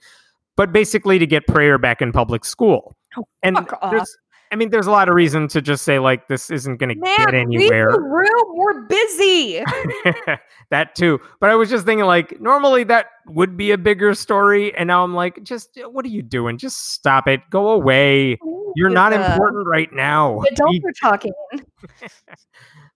[0.55, 2.95] But basically, to get prayer back in public school.
[3.17, 3.91] Oh, and fuck off.
[3.91, 4.17] there's,
[4.53, 6.95] I mean, there's a lot of reason to just say like this isn't going to
[6.95, 7.89] get anywhere.
[7.99, 8.43] room.
[8.49, 9.63] We're busy.
[10.69, 11.19] that too.
[11.39, 14.71] But I was just thinking, like, normally that would be a bigger story.
[14.77, 16.59] And now I'm like, just what are you doing?
[16.59, 17.41] Just stop it.
[17.49, 18.37] Go away.
[18.75, 20.39] You're not Uh, important right now.
[20.51, 21.33] Adults are talking.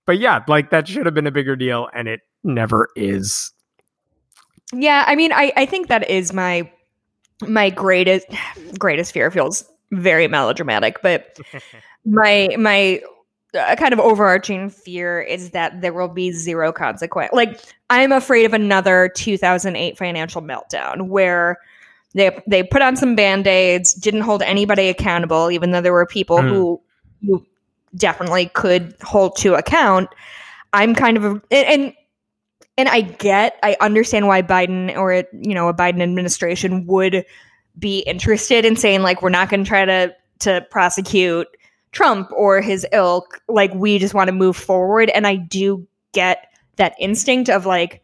[0.06, 3.52] But yeah, like that should have been a bigger deal, and it never is.
[4.72, 6.70] Yeah, I mean, I, I think that is my
[7.48, 8.28] my greatest
[8.78, 9.32] greatest fear.
[9.32, 11.38] Feels very melodramatic, but
[12.06, 13.02] my my
[13.58, 17.32] uh, kind of overarching fear is that there will be zero consequence.
[17.34, 21.58] Like I'm afraid of another 2008 financial meltdown where
[22.14, 26.38] they they put on some band-aids, didn't hold anybody accountable even though there were people
[26.38, 26.50] Mm.
[26.50, 26.82] who
[27.96, 30.10] definitely could hold to account.
[30.74, 31.94] I'm kind of a, and, and
[32.78, 37.26] and I get, I understand why Biden or you know a Biden administration would
[37.78, 41.48] be interested in saying like we're not going to try to to prosecute
[41.92, 43.42] Trump or his ilk.
[43.48, 48.02] Like we just want to move forward, and I do get that instinct of like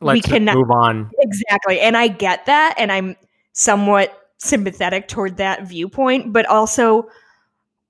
[0.00, 1.10] Let's just cannot- move on.
[1.18, 3.16] exactly, and I get that, and I'm
[3.52, 7.08] somewhat sympathetic toward that viewpoint, but also.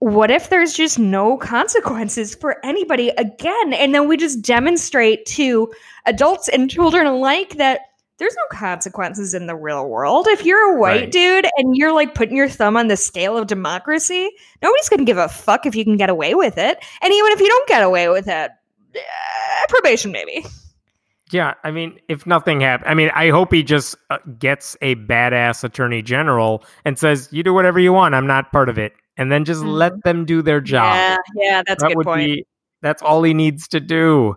[0.01, 3.73] What if there's just no consequences for anybody again?
[3.73, 5.73] And then we just demonstrate to
[6.07, 7.81] adults and children alike that
[8.19, 10.27] there's no consequences in the real world.
[10.29, 11.11] If you're a white Right.
[11.13, 14.31] dude and you're like putting your thumb on the scale of democracy,
[14.63, 16.85] nobody's going to give a fuck if you can get away with it.
[17.01, 18.51] And even if you don't get away with it,
[18.95, 19.01] eh,
[19.69, 20.45] probation maybe.
[21.31, 24.95] Yeah, I mean, if nothing happens, I mean, I hope he just uh, gets a
[24.95, 28.15] badass attorney general and says, "You do whatever you want.
[28.15, 29.75] I'm not part of it," and then just Mhm.
[29.75, 30.95] let them do their job.
[30.95, 32.27] Yeah, yeah, that's a good would point.
[32.27, 32.47] be.
[32.81, 34.37] That's all he needs to do.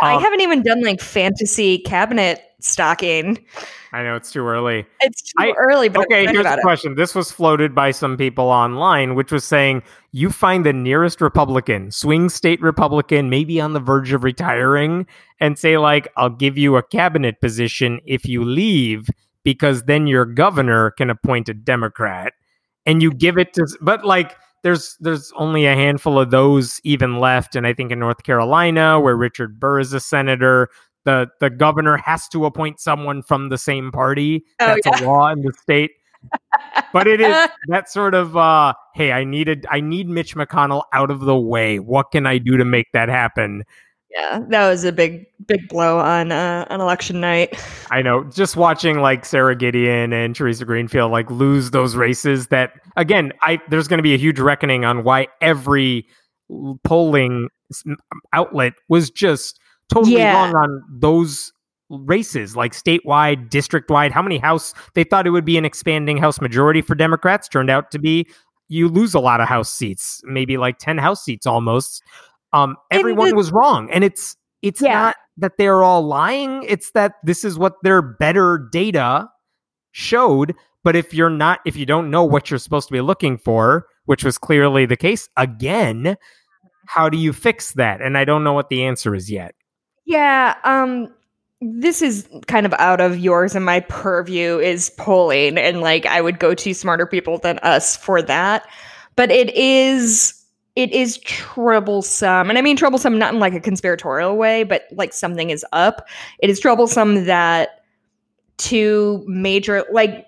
[0.00, 3.44] Yeah, I um, haven't even done like fantasy cabinet stocking.
[3.92, 4.86] I know it's too early.
[5.00, 6.62] It's too I- early, but Okay, here's about the it.
[6.62, 6.94] question.
[6.94, 11.90] This was floated by some people online, which was saying you find the nearest Republican,
[11.90, 15.06] swing state Republican, maybe on the verge of retiring,
[15.40, 19.10] and say, like, I'll give you a cabinet position if you leave,
[19.44, 22.32] because then your governor can appoint a Democrat.
[22.86, 27.18] And you give it to but like there's there's only a handful of those even
[27.18, 27.56] left.
[27.56, 30.68] And I think in North Carolina, where Richard Burr is a senator,
[31.04, 34.44] the the governor has to appoint someone from the same party.
[34.60, 35.92] Oh, That's a law in the state.
[36.92, 41.10] but it is that sort of uh hey, I needed I need Mitch McConnell out
[41.10, 41.78] of the way.
[41.78, 43.64] What can I do to make that happen?
[44.14, 47.58] Yeah, that was a big, big blow on uh, on election night.
[47.90, 52.72] I know just watching like Sara Gideon and Theresa Greenfield like lose those races that
[52.96, 56.06] again, I there's going to be a huge reckoning on why every
[56.84, 57.48] polling
[58.34, 59.58] outlet was just
[59.90, 60.34] totally Yeah.
[60.34, 61.52] wrong on those
[61.88, 64.12] races like statewide, district wide.
[64.12, 67.70] How many house they thought it would be an expanding house majority for Democrats turned
[67.70, 68.26] out to be
[68.68, 72.02] you lose a lot of house seats, maybe like 10 house seats almost.
[72.52, 74.92] Um everyone the- was wrong and it's it's Yeah.
[74.92, 76.62] not that they're all lying.
[76.68, 79.28] It's that this is what their better data
[79.92, 80.54] showed.
[80.84, 83.86] But if you're not, if you don't know what you're supposed to be looking for,
[84.06, 86.16] which was clearly the case again,
[86.86, 88.00] how do you fix that?
[88.02, 89.54] And I don't know what the answer is yet.
[90.04, 91.08] Yeah, um
[91.60, 96.20] this is kind of out of yours and my purview is polling and like I
[96.20, 98.66] would go to smarter people than us for that.
[99.14, 100.34] But it is
[100.74, 102.48] it is troublesome.
[102.48, 106.08] And I mean troublesome not in like a conspiratorial way, but like something is up.
[106.38, 107.82] It is troublesome that
[108.56, 110.26] two major like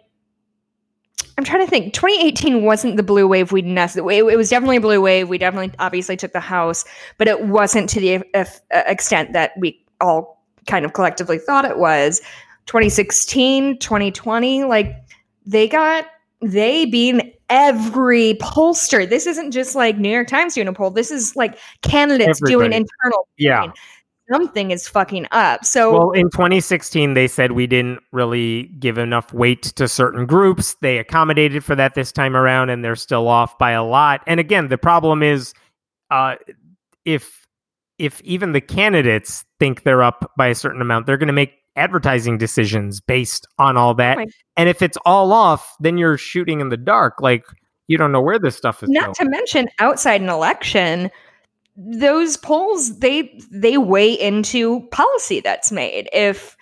[1.37, 1.95] I'm trying to think.
[1.95, 4.19] 2018 wasn't the blue wave we necessarily.
[4.19, 5.29] It, it was definitely a blue wave.
[5.29, 6.85] We definitely, obviously, took the House,
[7.19, 11.79] but it wasn't to the eff- extent that we all kind of collectively thought it
[11.79, 12.21] was.
[12.67, 14.95] 2016, 2020, like
[15.45, 16.07] they got
[16.41, 19.09] they being every pollster.
[19.09, 20.91] This isn't just like New York Times doing a poll.
[20.91, 23.29] This is like candidates doing internal.
[23.39, 23.61] Yeah.
[23.61, 23.73] polling.
[24.33, 25.65] Something is fucking up.
[25.65, 30.75] So Well, in 2016, they said we didn't really give enough weight to certain groups.
[30.81, 34.23] They accommodated for that this time around, and they're still off by a lot.
[34.27, 35.53] And again, the problem is,
[36.11, 36.37] uh,
[37.05, 37.44] if
[37.99, 41.53] if even the candidates think they're up by a certain amount, they're going to make
[41.77, 44.17] advertising decisions based on all that.
[44.17, 44.27] my-
[44.57, 47.21] and if it's all off, then you're shooting in the dark.
[47.21, 47.45] Like
[47.87, 49.15] you don't know where this stuff is not going.
[49.15, 51.11] to mention outside an election
[51.77, 56.09] those polls they they weigh into policy that's made.
[56.13, 56.57] If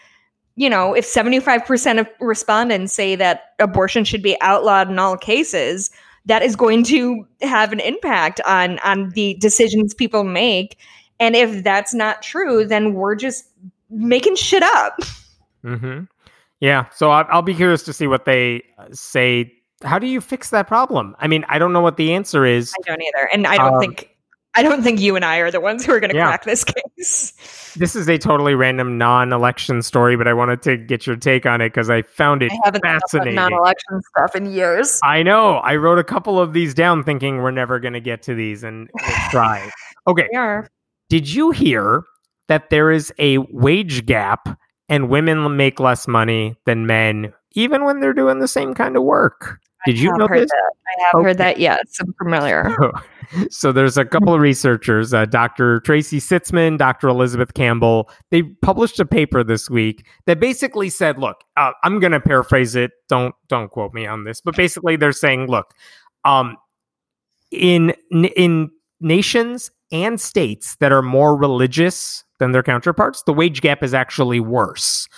[0.55, 5.91] you know, if 75% of respondents say that abortion should be outlawed in all cases,
[6.26, 10.78] that is going to have an impact on on the decisions people make.
[11.23, 13.45] And if that's not true, then we're just
[13.91, 14.99] making shit up.
[15.64, 16.07] Mm-hmm.
[16.59, 16.87] Yeah.
[16.91, 19.53] So I'll be curious to see what they uh, say.
[19.85, 21.14] How do you fix that problem?
[21.20, 22.73] I mean, I don't know what the answer is.
[22.85, 24.09] I don't either, and I don't Um, think
[24.57, 26.27] I don't think you and I are the ones who are going to Yeah.
[26.27, 26.64] crack this
[26.99, 27.33] case.
[27.79, 31.61] This is a totally random non-election story, but I wanted to get your take on
[31.61, 33.37] it because I found it I haven't fascinating.
[33.37, 34.99] non-election stuff in years.
[35.05, 35.59] I know.
[35.59, 38.64] I wrote a couple of these down thinking we're never going to get to these
[38.64, 39.70] and we'll try.
[40.09, 40.27] Okay.
[41.12, 42.04] Did you hear
[42.48, 44.58] that there is a wage gap
[44.88, 49.02] and women make less money than men even when they're doing the same kind of
[49.02, 49.58] work?
[49.84, 50.48] Did you know this?
[50.48, 50.72] That.
[50.86, 51.24] I have Okay.
[51.24, 51.58] heard that.
[51.58, 52.74] Yes, I'm familiar.
[53.50, 55.82] so there's a couple of researchers, uh, Dr.
[55.82, 57.08] Traci Sitzmann, Dr.
[57.08, 58.08] Elizabeth Campbell.
[58.30, 62.74] They published a paper this week that basically said, "Look, uh, I'm going to paraphrase
[62.74, 62.92] it.
[63.10, 65.74] Don't don't quote me on this, but basically they're saying, look,
[66.24, 66.56] um,
[67.50, 68.70] in in
[69.02, 74.40] nations and states that are more religious than their counterparts, the wage gap is actually
[74.40, 75.09] worse.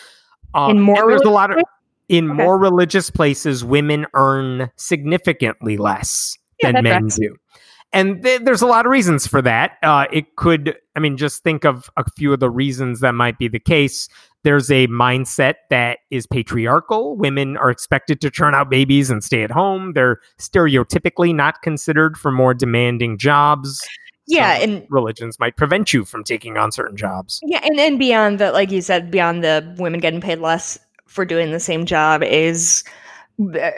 [0.53, 1.71] Um, In more and there's a lot of religious
[2.09, 2.43] in Okay.
[2.43, 7.35] more religious places, women earn significantly less Yeah, than men do.
[7.93, 9.79] And th- there's a lot of reasons for that.
[9.83, 13.39] Uh, it could, I mean, just think of a few of the reasons that might
[13.39, 14.09] be the case.
[14.43, 17.17] There's a mindset that is patriarchal.
[17.17, 19.93] Women are expected to churn out babies and stay at home.
[19.95, 23.81] They're stereotypically not considered for more demanding jobs.
[24.27, 27.41] Yeah, and religions might prevent you from taking on certain jobs.
[27.45, 31.25] yeah, and then beyond that like you said, beyond the women getting paid less for
[31.25, 32.85] doing the same job is
[33.41, 33.71] uh,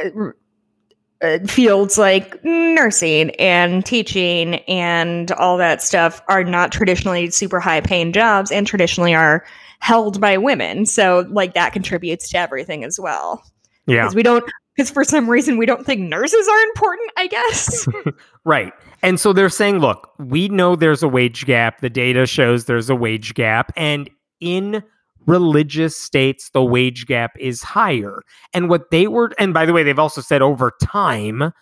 [1.22, 7.80] uh, fields like nursing and teaching and all that stuff are not traditionally super high
[7.80, 9.44] paying jobs and traditionally are
[9.80, 10.86] held by women.
[10.86, 13.42] So like that contributes to everything as well.
[13.86, 14.02] Yeah.
[14.02, 14.44] Because we don't
[14.76, 17.88] because for some reason we don't think nurses are important, I guess.
[18.44, 18.72] Right.
[19.02, 21.80] And so they're saying, look, we know there's a wage gap.
[21.80, 23.72] The data shows there's a wage gap.
[23.76, 24.08] And
[24.40, 24.84] in
[25.26, 28.22] religious states, the wage gap is higher.
[28.54, 31.52] And what they were, and by the way, they've also said over time,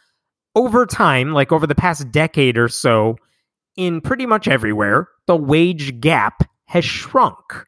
[0.55, 3.17] over time, like over the past decade or so,
[3.77, 7.67] in pretty much everywhere, the wage gap has shrunk.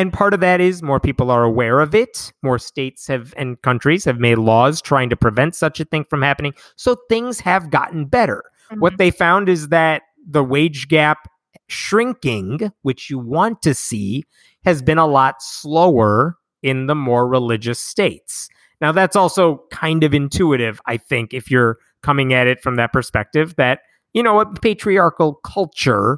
[0.00, 2.32] And part of that is more people are aware of it.
[2.42, 6.22] More states have and countries have made laws trying to prevent such a thing from
[6.22, 6.54] happening.
[6.76, 8.42] So things have gotten better.
[8.78, 8.96] What mm-hmm.
[8.96, 11.28] they found is that the wage gap
[11.66, 14.24] shrinking, which you want to see,
[14.64, 18.48] has been a lot slower in the more religious states.
[18.80, 22.94] Now, that's also kind of intuitive, I think, if you're coming at it from that
[22.94, 23.80] perspective that,
[24.14, 26.16] you know, a patriarchal culture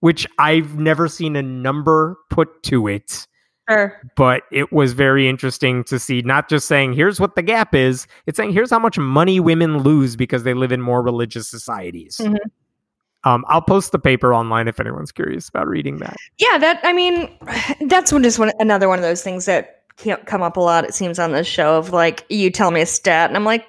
[0.00, 3.26] which I've never seen a number put to it
[3.68, 4.00] Sure.
[4.16, 8.06] but it was very interesting to see not just saying here's what the gap is
[8.26, 12.20] it's saying here's how much money women lose because they live in more religious societies
[12.22, 12.36] Mhm.
[13.24, 16.92] um, i'll post the paper online if anyone's curious about reading that Yeah, that I
[16.92, 17.28] mean,
[17.88, 20.84] that's one just one another one of those things that can't come up a lot.
[20.84, 23.64] It seems on this show of like you tell me a stat, and I'm like,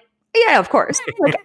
[0.47, 0.99] yeah, of course.
[1.19, 1.35] Like,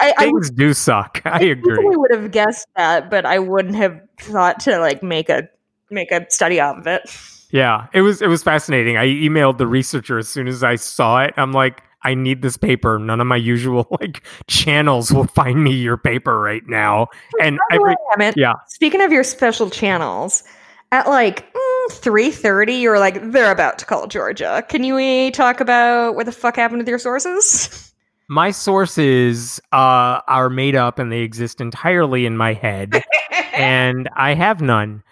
[0.00, 3.76] I, I things do suck i agree I would have guessed that, but I wouldn't
[3.76, 5.48] have thought to like make a
[5.90, 7.02] make a study out of it.
[7.50, 11.22] yeah it was it was fascinating i emailed the researcher as soon as i saw
[11.22, 15.62] it i'm like i need this paper none of my usual like channels will find
[15.62, 17.06] me your paper right now
[17.40, 18.36] and every Damn it.
[18.36, 20.42] yeah Speaking of your special channels,
[20.90, 24.64] at like mm, three thirty, you're like they're about to call Georgia.
[24.68, 27.92] Can you talk about what the fuck happened with your sources?
[28.28, 33.04] My sources uh, are made up and they exist entirely in my head,
[33.52, 35.02] and I have none.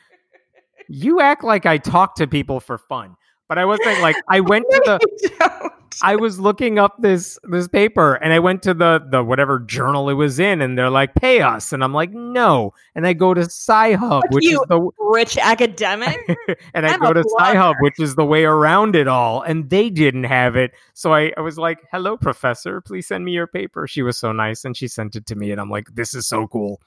[0.89, 3.17] You act like I talk to people for fun,
[3.49, 5.71] but I wasn't like I went to the.
[6.03, 10.09] I was looking up this this paper and I went to the the whatever journal
[10.09, 13.35] it was in and they're like pay us and I'm like no and I go
[13.35, 14.61] to Sci-Hub which you.
[14.61, 16.19] is the Rich academic.
[16.75, 19.69] and I I'm go a to Sci-Hub which is the way around it all and
[19.69, 23.47] they didn't have it so I, I was like hello professor please send me your
[23.47, 26.15] paper she was so nice and she sent it to me and I'm like this
[26.15, 26.81] is so cool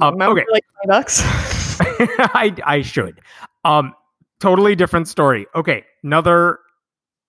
[0.00, 0.44] Um, okay.
[0.52, 1.20] like bucks?
[1.80, 3.20] I I should.
[3.64, 3.94] Um
[4.40, 5.46] totally different story.
[5.54, 6.58] Okay, another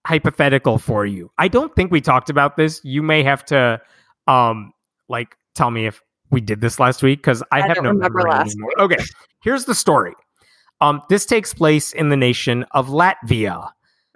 [0.06, 1.32] hypothetical for you.
[1.38, 2.80] I don't think we talked about this.
[2.84, 3.82] You may have to
[4.28, 4.72] um
[5.10, 6.02] like tell me if
[6.32, 8.72] we did this last week cuz I, I have no remember memory last anymore.
[8.80, 8.98] Okay.
[9.44, 10.14] Here's the story.
[10.82, 13.70] Um this takes place in the nation of Latvia.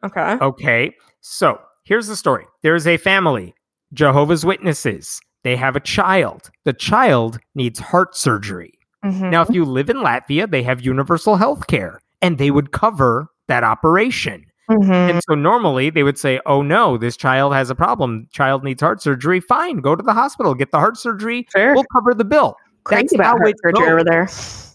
[0.03, 0.37] okay.
[0.41, 0.95] Okay.
[1.21, 3.53] So here's the story there is a family,
[3.93, 5.19] Jehovah's Witnesses.
[5.43, 6.51] They have a child.
[6.65, 8.73] The child needs heart surgery.
[9.05, 9.29] Mhm.
[9.31, 13.29] Now, if you live in Latvia, they have universal health care and they would cover
[13.47, 14.45] that operation.
[14.69, 15.09] Mhm.
[15.09, 18.27] And so normally they would say, oh no, this child has a problem.
[18.31, 19.39] Child needs heart surgery.
[19.39, 21.47] Fine, go to the hospital, get the heart surgery.
[21.75, 22.55] We'll cover the bill.
[22.83, 23.91] Crazy that's about how heart surgery goes.
[23.91, 24.29] over there.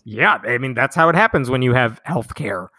[0.04, 2.70] Yeah, I mean, that's how it happens when you have health care.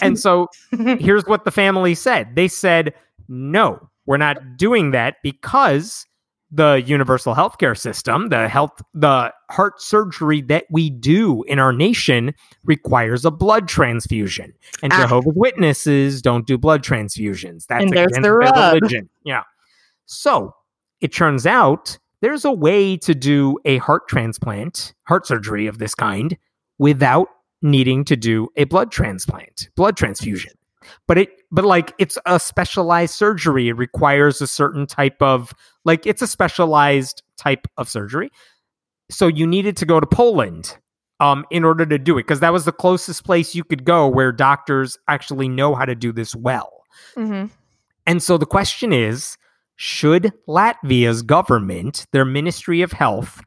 [0.00, 0.46] And so
[0.98, 2.94] here's what the family said they said,
[3.28, 6.06] no, we're not doing that because
[6.50, 12.34] the universal healthcare system, the health, the heart surgery that we do in our nation
[12.64, 14.52] requires a blood transfusion.
[14.82, 15.02] And Ah.
[15.02, 17.66] Jehovah's Witnesses don't do blood transfusions.
[17.68, 18.74] That's And there's against their rub.
[18.74, 19.08] religion.
[19.24, 19.42] Yeah.
[20.06, 20.54] So
[21.00, 25.94] it turns out there's a way to do a heart transplant, heart surgery of this
[25.94, 26.36] kind,
[26.78, 27.28] without
[27.62, 30.52] needing to do a blood transplant, blood transfusion.
[31.06, 33.68] But it, but like it's a specialized surgery.
[33.68, 35.52] It requires a certain type of,
[35.84, 38.30] like it's a specialized type of surgery.
[39.10, 40.76] So you needed to go to Poland
[41.18, 44.08] um, in order to do it because that was the closest place you could go
[44.08, 46.84] where doctors actually know how to do this well.
[47.16, 47.50] Mhm.
[48.06, 49.36] And so the question is
[49.76, 53.40] should Latvia's government, their Ministry of Health,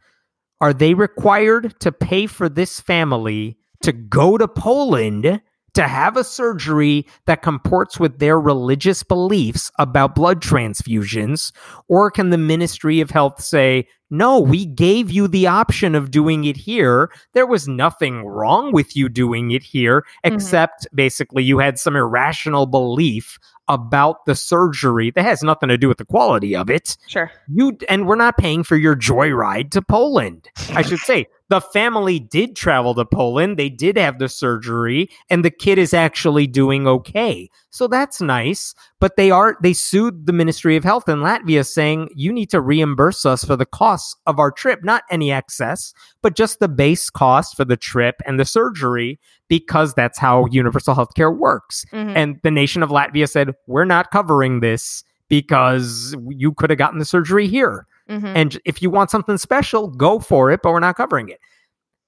[0.61, 5.41] are they required to pay for this family to go to Poland
[5.73, 11.51] to have a surgery that comports with their religious beliefs about blood transfusions?
[11.87, 16.45] Or can the Ministry of Health say, no, we gave you the option of doing
[16.45, 17.11] it here.
[17.33, 20.35] There was nothing wrong with you doing it here, mm-hmm.
[20.35, 25.87] except basically you had some irrational belief about the surgery that has nothing to do
[25.87, 26.95] with the quality of it.
[27.07, 27.31] Sure.
[27.47, 30.47] You and we're not paying for your joyride to Poland.
[30.71, 33.57] I should say the family did travel to Poland.
[33.57, 37.47] They did have the surgery and the kid is actually doing okay.
[37.69, 42.09] So that's nice, but they are they sued the Ministry of Health in Latvia saying
[42.15, 45.93] you need to reimburse us for the costs of our trip, not any excess,
[46.23, 50.95] but just the base cost for the trip and the surgery because that's how universal
[50.95, 51.85] healthcare works.
[51.93, 52.15] Mhm.
[52.15, 56.97] And the nation of Latvia said, We're not covering this because you could have gotten
[56.97, 57.85] the surgery here.
[58.09, 58.33] Mhm.
[58.35, 61.39] And if you want something special, go for it, but we're not covering it.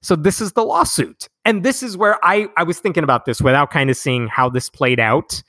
[0.01, 1.27] So this is the lawsuit.
[1.45, 4.49] And this is where I, I was thinking about this without kind of seeing how
[4.49, 5.41] this played out.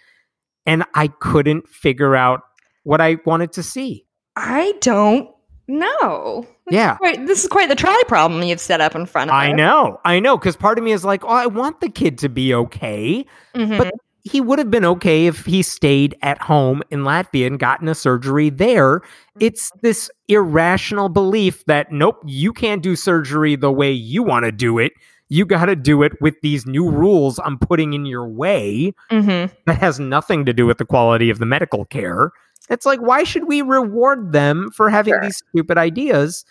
[0.64, 2.40] And I couldn't figure out
[2.84, 4.06] what I wanted to see.
[4.36, 5.28] I don't
[5.68, 6.46] know.
[6.70, 6.96] Yeah.
[6.96, 10.00] Quite, this is quite the trolley problem you've set up in front of I know.
[10.04, 10.38] I know.
[10.38, 13.26] Because part of me is like, oh, I want the kid to be okay.
[13.54, 13.78] Mhm.
[13.78, 13.94] But
[14.30, 17.94] he would have been okay if he stayed at home in Latvia and gotten a
[17.94, 19.00] surgery there.
[19.38, 24.52] It's this irrational belief that, nope, you can't do surgery the way you want to
[24.52, 24.92] do it.
[25.28, 29.52] You got to do it with these new rules I'm putting in your way Mhm.
[29.66, 32.30] that has nothing to do with the quality of the medical care.
[32.68, 35.20] It's like, why should we reward them for having Sure.
[35.22, 36.44] these stupid ideas?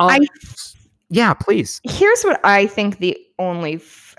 [0.00, 0.20] Um, I-
[1.10, 1.80] yeah, please.
[1.84, 3.74] Here's what I think the only.
[3.76, 4.14] F-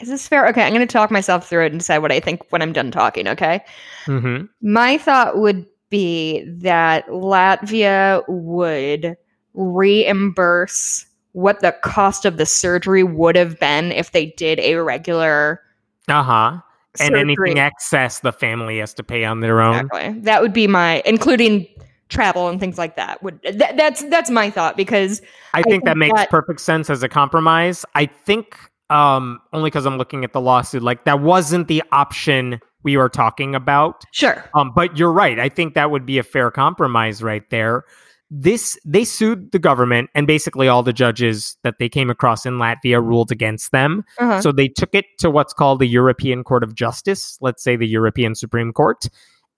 [0.00, 0.46] is this fair?
[0.48, 2.72] Okay, I'm going to talk myself through it and decide what I think when I'm
[2.72, 3.60] done talking, okay?
[4.06, 9.16] hmm My thought would be that Latvia would
[9.54, 15.60] reimburse what the cost of the surgery would have been if they did a regular
[16.08, 16.60] Uh huh.
[17.00, 19.86] And anything excess the family has to pay on their own.
[19.86, 20.20] Exactly.
[20.22, 21.66] That would be my, including
[22.08, 23.22] travel and things like that.
[23.22, 25.22] Would that, that's that's my thought because
[25.54, 27.84] I think that think makes that- perfect sense as a compromise.
[27.94, 28.56] I think
[28.90, 33.08] um only because I'm looking at the lawsuit, like that wasn't the option we were
[33.08, 34.04] talking about.
[34.12, 35.38] sure, Um, but you're right.
[35.38, 37.84] I think that would be a fair compromise right there.
[38.30, 42.54] This they sued the government, and basically all the judges that they came across in
[42.54, 44.04] Latvia ruled against them.
[44.18, 44.42] uh-huh.
[44.42, 47.86] So they took it to what's called the European Court of Justice, let's say the
[47.86, 49.08] European Supreme Court.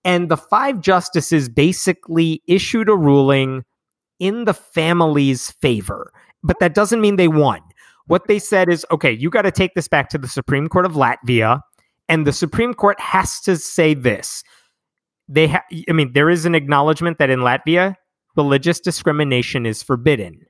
[0.03, 3.63] And the five justices basically issued a ruling
[4.19, 6.11] in the family's favor,
[6.43, 7.59] but that doesn't mean they won.
[8.11, 10.85] What they said is okay, you got to take this back to the Supreme Court
[10.85, 11.61] of Latvia,
[12.09, 14.43] and the Supreme Court has to say this.
[15.29, 17.95] They ha- I mean, there is an acknowledgement that in Latvia,
[18.35, 20.41] religious discrimination is forbidden.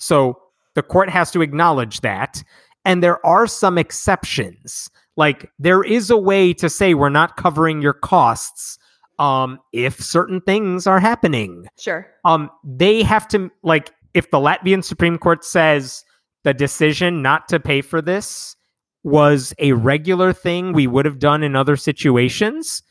[0.00, 0.40] So
[0.74, 2.42] the court has to acknowledge that.
[2.84, 4.90] And there are some exceptions.
[5.16, 8.76] Like there is a way to say we're not covering your costs
[9.20, 11.68] um if certain things are happening.
[11.78, 12.08] Sure.
[12.24, 16.04] Um they have to like if the Latvian Supreme Court says
[16.44, 18.56] the decision not to pay for this
[19.02, 22.82] was a regular thing we would have done in other situations,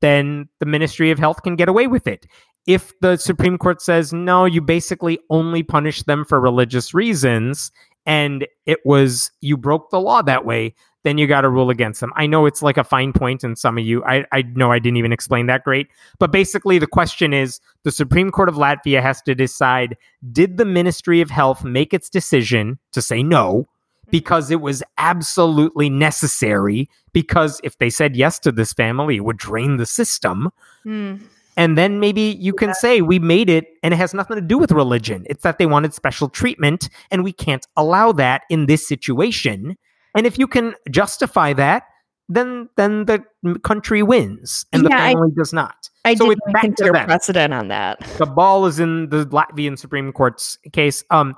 [0.00, 2.26] then the Ministry of Health can get away with it.
[2.66, 7.70] If the Supreme Court says, no, you basically only punish them for religious reasons,
[8.06, 10.74] and it was you broke the law that way,
[11.04, 12.12] then you got to rule against them.
[12.16, 14.78] I know it's like a fine point, and some of you, I, I know I
[14.78, 15.88] didn't even explain that great,
[16.18, 19.96] but basically the question is the Supreme Court of Latvia has to decide
[20.32, 23.68] did the Ministry of Health make its decision to say no?
[24.10, 26.88] Because it was absolutely necessary.
[27.12, 30.50] Because if they said yes to this family, it would drain the system.
[30.82, 31.16] Hmm.
[31.56, 34.58] And then maybe you can say we made it and it has nothing to do
[34.58, 35.24] with religion.
[35.30, 39.76] It's that they wanted special treatment and we can't allow that in this situation.
[40.14, 41.84] And if you can justify that,
[42.28, 43.22] then then the
[43.64, 45.90] country wins and the Yeah, I- family does not.
[46.06, 48.00] I So didn't it's back to consider precedent on that.
[48.18, 51.04] The ball is in the Latvian Supreme Court's case.
[51.10, 51.34] Um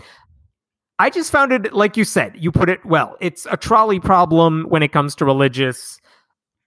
[0.99, 3.16] I just found it like you said, you put it well.
[3.20, 5.99] It's a trolley problem when it comes to religious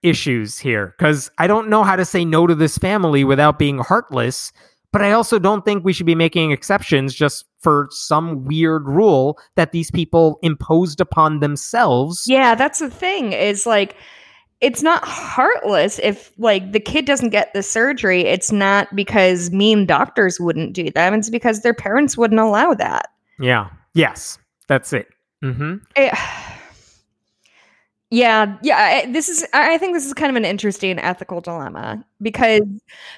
[0.02, 3.78] issues here because I don't know how to say no to this family without being
[3.78, 4.52] heartless.
[4.92, 9.38] But I also don't think we should be making exceptions just for some weird rule
[9.54, 12.24] that these people imposed upon themselves.
[12.26, 13.94] Yeah, that's the thing is like
[14.60, 18.22] it's not heartless if like the kid doesn't get the surgery.
[18.22, 21.14] It's not because mean doctors wouldn't do them.
[21.14, 23.10] It's because their parents wouldn't allow that.
[23.38, 23.70] Yeah.
[23.94, 24.38] Yes.
[24.66, 25.08] That's it.
[25.42, 26.14] hmm Eh,
[28.10, 29.02] yeah, yeah.
[29.04, 29.46] I- This is.
[29.52, 32.62] I think this is kind of an interesting ethical dilemma because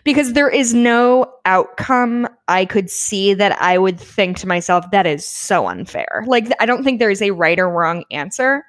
[0.05, 5.07] because there is no outcome I could see that I would think to myself that
[5.07, 6.24] is so unfair.
[6.26, 8.64] Like I don't think there is a right or wrong answer.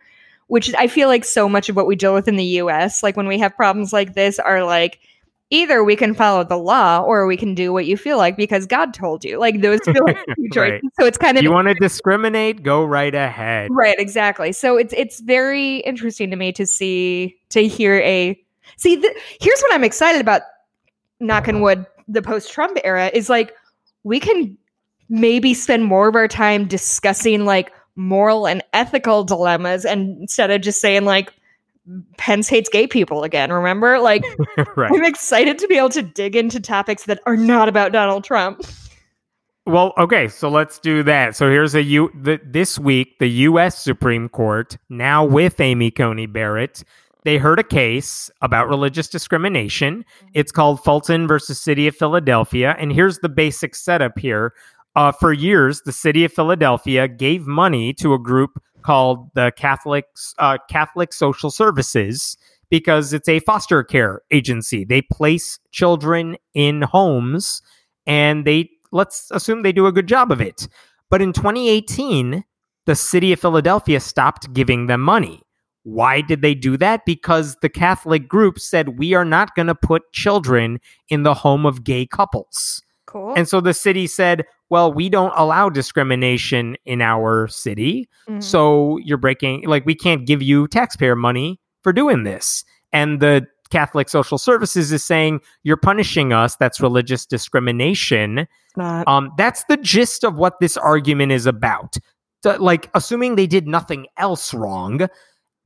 [0.47, 3.01] Which I feel like so much of what we deal with in the U.S.
[3.01, 4.99] Like when we have problems like this, are like
[5.53, 8.65] either we can follow the law or we can do what you feel like because
[8.65, 9.37] God told you.
[9.39, 10.55] Like those feel like two choices.
[10.55, 10.81] Right.
[10.99, 12.63] So it's kind of You want to discriminate?
[12.63, 13.69] Go right ahead.
[13.71, 14.51] Right, exactly.
[14.51, 18.39] So it's it's very interesting to me to see to hear a
[18.77, 18.99] see.
[18.99, 20.41] Th- here's what I'm excited about.
[21.19, 21.85] Knock on wood.
[22.07, 23.53] The post Trump era is like
[24.03, 24.57] we can
[25.07, 30.61] maybe spend more of our time discussing like moral and ethical dilemmas, and instead of
[30.61, 31.31] just saying like
[32.17, 33.51] Pence hates gay people again.
[33.51, 34.23] Remember, like
[34.75, 34.91] right.
[34.93, 38.63] I'm excited to be able to dig into topics that are not about Donald Trump.
[39.65, 41.35] Well, okay, so let's do that.
[41.35, 42.11] So here's a U.
[42.13, 43.81] The, this week, the U.S.
[43.81, 46.83] Supreme Court, now with Amy Coney Barrett,
[47.23, 49.99] they heard a case about religious discrimination.
[49.99, 50.27] Mm-hmm.
[50.33, 54.53] It's called Fulton versus City of Philadelphia, and here's the basic setup here.
[54.95, 60.05] Uh, for years, the City of Philadelphia gave money to a group called the Catholic
[60.37, 62.37] uh, Catholic Social Services
[62.69, 64.85] because it's a foster care agency.
[64.85, 67.61] They place children in homes,
[68.05, 70.67] and they let's assume they do a good job of it.
[71.09, 72.43] But in 2018,
[72.85, 75.41] the city of Philadelphia stopped giving them money.
[75.83, 77.05] Why did they do that?
[77.05, 80.79] Because the Catholic group said, we are not going to put children
[81.09, 82.81] in the home of gay couples.
[83.05, 83.33] Cool.
[83.35, 88.09] And so the city said, well, we don't allow discrimination in our city.
[88.27, 88.41] Mhm.
[88.41, 92.65] So you're breaking, like, we can't give you taxpayer money for doing this.
[92.91, 96.55] And the Catholic Social Services is saying, you're punishing us.
[96.55, 98.47] That's religious discrimination.
[99.05, 101.97] Um, that's the gist of what this argument is about.
[102.43, 105.07] So, like, assuming they did nothing else wrong,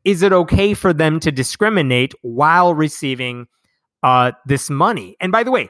[0.04, 3.48] is it okay for them to discriminate while receiving
[4.04, 5.16] uh, this money?
[5.22, 5.70] And by the way,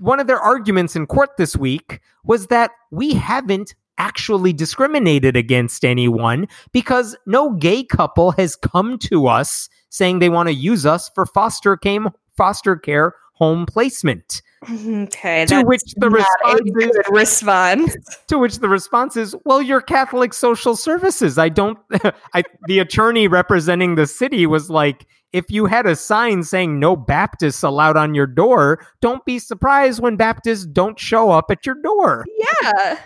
[0.00, 5.84] one of their arguments in court this week was that we haven't actually discriminated against
[5.84, 11.10] anyone because no gay couple has come to us saying they want to use us
[11.14, 14.42] for foster came foster care home placement.
[14.70, 17.96] Okay, To which the response is, response.
[18.26, 21.38] to which the response is, "Well, you're Catholic Social Services.
[21.38, 21.78] I don't."
[22.34, 26.94] I the attorney representing the city was like, "If you had a sign saying no
[26.94, 31.76] Baptists allowed on your door, don't be surprised when Baptists don't show up at your
[31.82, 32.26] door."
[32.62, 32.98] Yeah.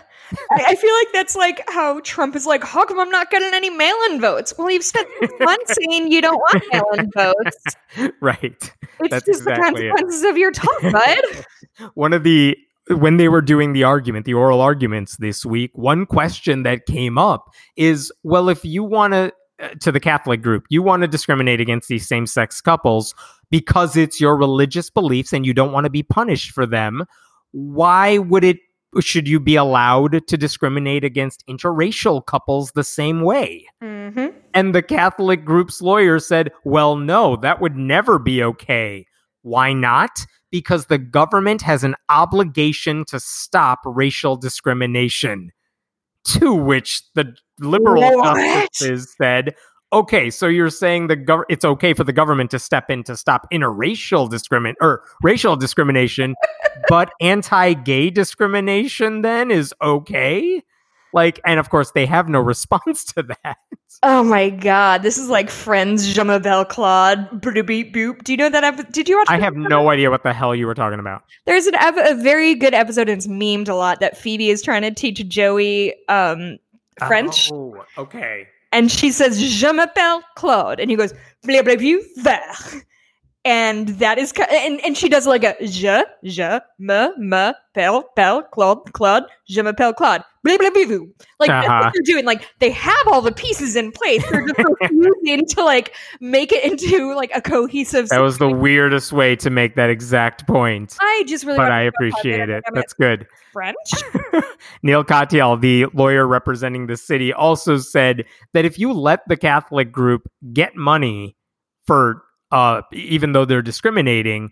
[0.51, 3.53] I, I feel like that's like how Trump is like, how come I'm not getting
[3.53, 4.53] any mail-in votes?
[4.57, 5.07] Well, you've spent
[5.39, 8.13] months saying you don't want mail-in votes.
[8.21, 8.73] right.
[8.99, 9.89] It's That's just exactly the it.
[9.91, 11.89] consequences of your talk, bud.
[11.93, 12.57] one of the
[12.89, 17.17] when they were doing the argument, the oral arguments this week, one question that came
[17.17, 21.07] up is, well, if you want to uh, to the Catholic group, you want to
[21.07, 23.15] discriminate against these same-sex couples
[23.49, 27.05] because it's your religious beliefs and you don't want to be punished for them,
[27.51, 28.57] why would it
[29.01, 33.65] should you be allowed to discriminate against interracial couples the same way?
[33.83, 34.27] mm-hmm.
[34.53, 39.05] And the Catholic group's lawyer said, well, no, that would never be okay.
[39.41, 40.25] Why not?
[40.51, 45.51] Because the government has an obligation to stop racial discrimination.
[46.25, 48.39] To which the liberal What?
[48.39, 49.55] justices said,
[49.93, 53.15] okay, so you're saying the gov- it's okay for the government to step in to
[53.15, 56.35] stop interracial discrimin or racial discrimination,
[56.87, 60.63] but anti-gay discrimination then is okay?
[61.13, 63.57] Like, and of course they have no response to that.
[64.03, 68.23] Oh my god, this is like Friends, Je m'appelle Claude, boop boop.
[68.23, 68.63] Do you know that?
[68.65, 69.27] Ep- did you watch?
[69.29, 71.23] I have no idea what the hell you were talking about.
[71.45, 74.01] There's an ep- a very good episode, and it's memed a lot.
[74.01, 76.57] That Phoebe is trying to teach Joey um,
[77.07, 78.47] French, Oh, okay.
[78.75, 81.13] And she says "Je m'appelle Claude," and he goes
[81.43, 82.83] "Blah blah blah vert,"
[83.45, 88.91] and that is and and she does like a "Je je me m'appelle Pelle Claude
[88.93, 90.97] Claude je m'appelle Claude." Blah blah blah blah.
[91.39, 91.81] Like that's Uh-huh.
[91.85, 92.25] what they're doing.
[92.25, 94.23] Like they have all the pieces in place.
[94.29, 98.09] They're just refusing to like make it into like a cohesive.
[98.09, 100.95] That was the weirdest way to make that exact point.
[101.01, 101.57] I just really.
[101.57, 102.63] But I to know how appreciate it.
[102.73, 103.25] That's good.
[103.53, 103.75] French.
[104.83, 109.91] Neil Katyal, the lawyer representing the city, also said that if you let the Catholic
[109.91, 111.35] group get money
[111.87, 112.21] for
[112.55, 114.51] uh even though they're discriminating,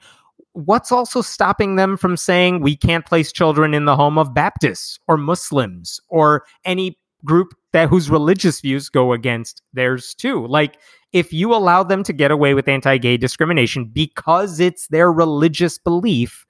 [0.52, 5.00] what's also stopping them from saying we can't place children in the home of Baptists
[5.08, 10.46] or Muslims or any group that whose religious views go against theirs too?
[10.48, 10.78] Like
[11.14, 16.46] if you allow them to get away with anti-gay discrimination because it's their religious belief,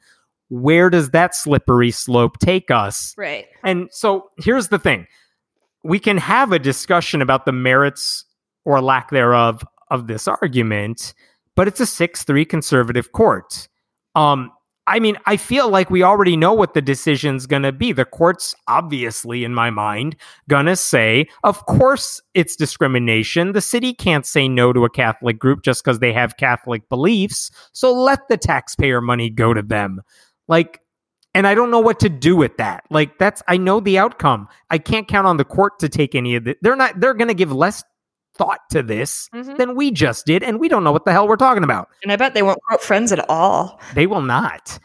[0.50, 3.14] where does that slippery slope take us?
[3.18, 3.46] Right.
[3.64, 5.06] And so here's the thing
[5.84, 8.26] we can have a discussion about the merits
[8.66, 11.14] or lack thereof of this argument,
[11.56, 13.68] but it's a 6 3 conservative court.
[14.16, 14.52] Um,
[14.86, 17.94] I mean, I feel like we already know what the decision's going to be.
[17.94, 20.18] The court's obviously, in my mind,
[20.50, 23.54] going to say, of course it's discrimination.
[23.54, 27.50] The city can't say no to a Catholic group just because they have Catholic beliefs.
[27.72, 30.02] So let the taxpayer money go to them.
[30.50, 30.82] Like,
[31.34, 32.84] and I don't know what to do with that.
[32.90, 34.48] Like that's I know the outcome.
[34.70, 36.58] I can't count on the court to take any of it.
[36.62, 37.84] They're not they're going to give less
[38.36, 39.58] thought to this Mhm.
[39.58, 41.90] than we just did and we don't know what the hell we're talking about.
[42.02, 43.80] And I bet they won't quote Friends at all.
[43.94, 44.80] They will not.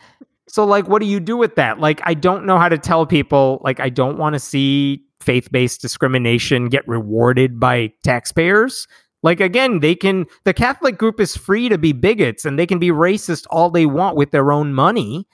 [0.48, 1.80] So like what do you do with that?
[1.80, 5.80] Like I don't know how to tell people like I don't want to see faith-based
[5.82, 8.86] discrimination get rewarded by taxpayers.
[9.22, 12.78] Like again, they can the Catholic group is free to be bigots and they can
[12.78, 15.26] be racist all they want with their own money,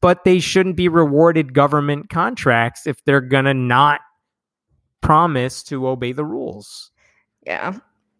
[0.00, 4.00] but they shouldn't be rewarded government contracts if they're going to not
[5.00, 6.90] promise to obey the rules.
[7.46, 7.76] Yeah.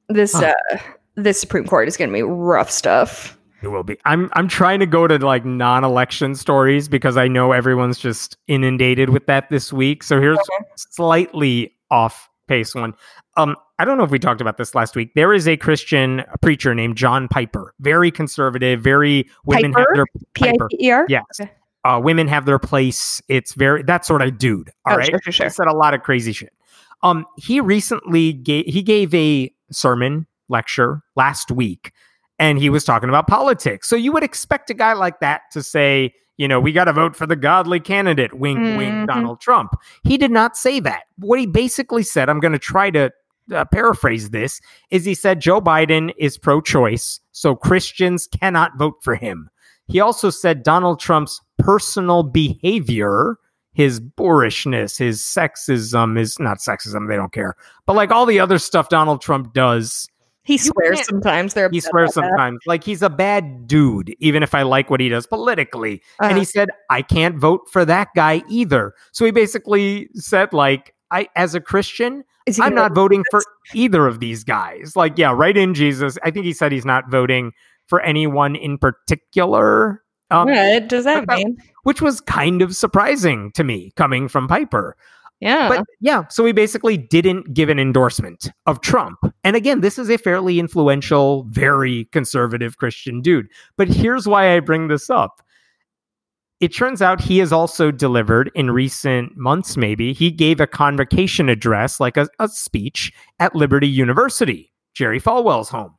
[0.08, 0.54] This Huh.
[0.72, 0.78] uh
[1.16, 3.36] this Supreme Court is gonna be rough stuff.
[3.62, 3.98] It will be.
[4.06, 9.10] I'm I'm trying to go to like non-election stories because I know everyone's just inundated
[9.10, 10.02] with that this week.
[10.02, 10.38] So here's
[10.76, 12.94] slightly off pace one.
[13.36, 15.12] Um, I don't know if we talked about this last week.
[15.14, 20.68] There is a Christian preacher named John Piper, very conservative, very women have their Piper.
[20.68, 21.06] P E R?
[21.08, 21.24] Yes.
[21.40, 21.50] Okay.
[21.84, 23.22] Uh, women have their place.
[23.28, 24.70] It's very that sort of dude.
[24.86, 25.46] All Oh, right, sure, sure, sure.
[25.46, 26.52] He said a lot of crazy shit.
[27.02, 31.92] Um, he recently gave he gave a sermon lecture last week,
[32.38, 33.88] and he was talking about politics.
[33.88, 36.92] So you would expect a guy like that to say, you know, we got to
[36.92, 38.34] vote for the godly candidate.
[38.34, 38.76] Wink, Mhm.
[38.76, 39.72] wink, Donald Trump.
[40.04, 41.02] He did not say that.
[41.16, 43.10] What he basically said, I'm going to try to
[43.52, 49.16] uh, paraphrase this, is he said Joe Biden is pro-choice, so Christians cannot vote for
[49.16, 49.50] him.
[49.88, 53.36] He also said Donald Trump's personal behavior,
[53.72, 57.54] his boorishness, his sexism, his not sexism, they don't care,
[57.86, 60.08] but like all the other stuff Donald Trump does,
[60.42, 61.54] He swears sometimes.
[61.54, 62.28] They're he swears about that.
[62.30, 62.58] sometimes.
[62.66, 66.02] Like he's a bad dude, even if I like what he does politically.
[66.20, 66.38] And Uh-huh.
[66.40, 68.94] he said, I can't vote for that guy either.
[69.12, 72.24] So he basically said, like, I as a Christian,
[72.60, 73.42] I'm not voting for
[73.74, 74.94] either of these guys.
[74.96, 76.18] Like, yeah, right in Jesus.
[76.24, 77.52] I think he said he's not voting
[77.86, 80.02] for anyone in particular.
[80.30, 81.56] Um, what does that mean?
[81.82, 84.96] which was kind of surprising to me coming from Piper.
[85.40, 85.68] Yeah.
[85.68, 89.18] But yeah, so he basically didn't give an endorsement of Trump.
[89.42, 93.48] And again, this is a fairly influential, very conservative Christian dude.
[93.78, 95.40] But here's why I bring this up.
[96.60, 101.48] It turns out he has also delivered in recent months, maybe, he gave a convocation
[101.48, 105.94] address, like a, a speech at Liberty University, Jerry Falwell's home,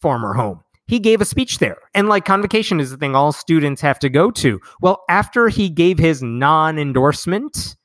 [0.00, 0.63] former home.
[0.86, 1.78] He gave a speech there.
[1.94, 4.60] And like convocation is the thing all students have to go to.
[4.80, 7.76] Well, after he gave his non endorsement,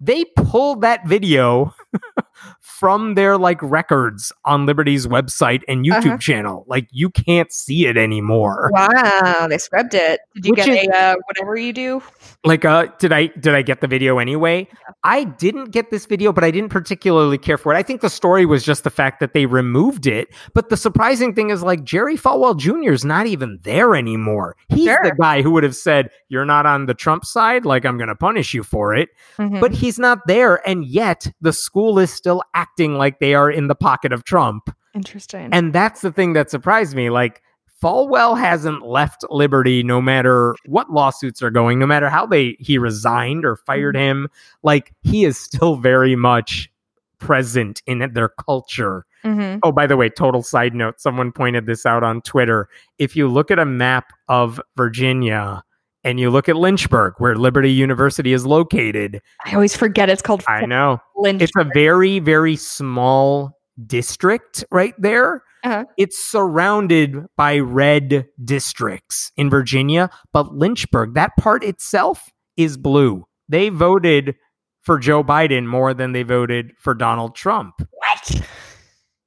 [0.00, 1.74] they pulled that video
[2.82, 6.18] from their like records on Liberty's website and YouTube Uh-huh.
[6.18, 6.64] channel.
[6.66, 8.70] Like you can't see it anymore.
[8.72, 10.18] wow, they scrubbed it.
[10.34, 12.02] Did you Which get is- a uh, whatever you do?
[12.44, 14.66] Like uh did I did I get the video anyway?
[15.04, 17.76] I didn't get this video, but I didn't particularly care for it.
[17.76, 20.28] I think the story was just the fact that they removed it.
[20.52, 22.90] But the surprising thing is like Jerry Falwell Jr.
[22.92, 24.56] is not even there anymore.
[24.70, 24.98] He's Sure.
[25.04, 28.16] the guy who would have said, You're not on the Trump side, like I'm gonna
[28.16, 29.10] punish you for it.
[29.38, 29.60] Mhm.
[29.60, 32.42] but he's not there and yet the school is still
[32.72, 35.48] acting like they are in the pocket of trump Interesting.
[35.52, 37.42] and that's the thing that surprised me like
[37.82, 42.78] falwell hasn't left liberty no matter what lawsuits are going no matter how they he
[42.78, 44.28] resigned or fired him
[44.62, 46.70] like he is still very much
[47.18, 49.60] present in their culture Mhm.
[49.62, 52.68] Oh, by the way, total side note, someone pointed this out on Twitter.
[52.98, 55.62] If you look at a map of Virginia
[56.04, 60.44] and you look at Lynchburg, where Liberty University is located, I always forget it's called
[60.48, 61.42] I know Lynch.
[61.42, 63.52] it's a very, very small
[63.86, 65.42] district right there.
[65.64, 65.84] Uh-huh.
[65.96, 73.24] It's surrounded by red districts in Virginia, but Lynchburg, that part itself is blue.
[73.48, 74.34] They voted
[74.82, 78.42] for Joe Biden more than they voted for Donald Trump what?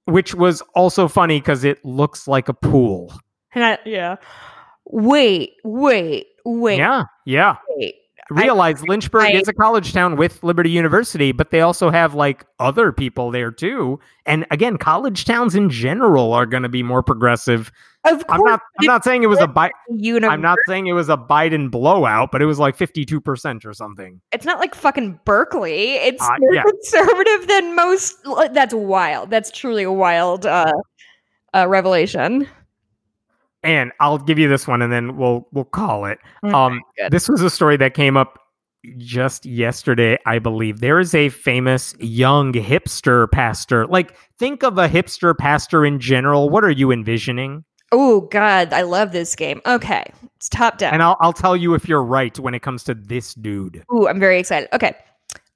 [0.06, 3.14] which was also funny because it looks like a pool.
[3.54, 4.18] And I, yeah.
[4.86, 7.58] Wait, wait, wait, Yeah, yeah.
[7.70, 7.96] wait.
[8.32, 12.44] Realize Lynchburg I- is a college town with Liberty University, but they also have like
[12.60, 14.00] other people there too.
[14.26, 17.72] And again, college towns in general are going to be more progressive.
[18.04, 18.62] Of I'm not.
[18.80, 19.48] I'm not saying it was a.
[19.48, 23.22] Bi- Univ- I'm not saying it was a Biden blowout, but it was like 52
[23.22, 24.20] percent or something.
[24.32, 25.92] It's not like fucking Berkeley.
[25.94, 26.64] It's Uh, more yeah.
[26.64, 28.16] conservative than most.
[28.54, 29.30] That's wild.
[29.30, 30.72] That's truly a wild uh,
[31.54, 32.48] uh, revelation.
[33.66, 36.20] And I'll give you this one, and then we'll we'll call it.
[36.44, 37.12] Okay, Um, good.
[37.12, 38.40] this was a story that came up
[38.98, 40.80] just yesterday, I believe.
[40.80, 43.88] There is a famous young hipster pastor.
[43.88, 46.50] Like, think of a hipster pastor in general.
[46.50, 47.64] What are you envisioning?
[47.92, 49.62] Oh God, I love this game.
[49.66, 50.04] Okay,
[50.36, 50.94] it's top down.
[50.94, 53.84] And I'll I'll tell you if you're right when it comes to this dude.
[53.94, 54.70] Ooh, I'm very excited.
[54.74, 54.96] Okay,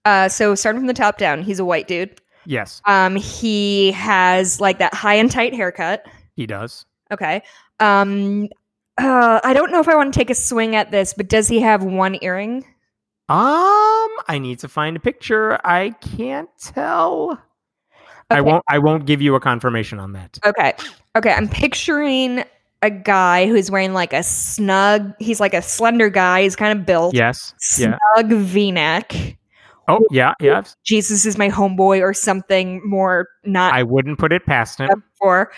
[0.06, 2.20] uh, so starting from the top down, he's a white dude.
[2.46, 6.08] Yes, Um, he has like that high and tight haircut.
[6.36, 6.86] he does.
[7.12, 7.42] Okay.
[7.80, 8.50] Um,
[8.98, 11.48] uh, I don't know if I want to take a swing at this, but does
[11.48, 12.66] he have one earring?
[13.30, 15.60] Um, I need to find a picture.
[15.64, 17.40] I can't tell.
[18.32, 20.38] I won't I won't give you a confirmation on that.
[20.46, 20.74] Okay.
[21.16, 21.32] Okay.
[21.32, 22.44] I'm picturing
[22.82, 26.44] a guy who's wearing like a snug, he's like a slender guy.
[26.44, 27.14] He's kind of built.
[27.16, 27.54] Yes.
[27.78, 27.98] Yeah.
[28.16, 29.38] Snug v neck.
[29.88, 30.62] Oh, yeah, yeah.
[30.84, 35.04] Jesus is my homeboy or something more not I wouldn't put it past him.
[35.16, 35.52] for.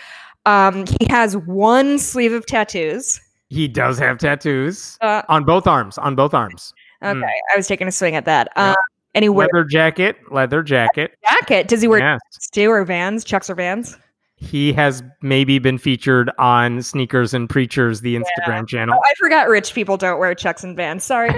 [0.46, 3.20] Um, he has one sleeve of tattoos.
[3.50, 6.72] He does have tattoos Uh, on both arms, on both arms.
[7.02, 7.18] okay.
[7.18, 7.22] Mm.
[7.24, 8.48] I was taking a swing at that.
[8.56, 8.70] Yeah.
[8.70, 8.76] Um,
[9.14, 11.12] and he wears Leather jacket, leather jacket.
[11.28, 11.68] jacket.
[11.68, 12.20] Does he wear Yes.
[12.30, 13.24] Stu or Vans?
[13.24, 13.98] Chucks or Vans?
[14.36, 18.98] He has maybe been featured on Sneakers and Preachers, the Instagram Oh, channel.
[19.04, 21.04] I forgot rich people don't wear Chucks and Vans.
[21.04, 21.28] Sorry.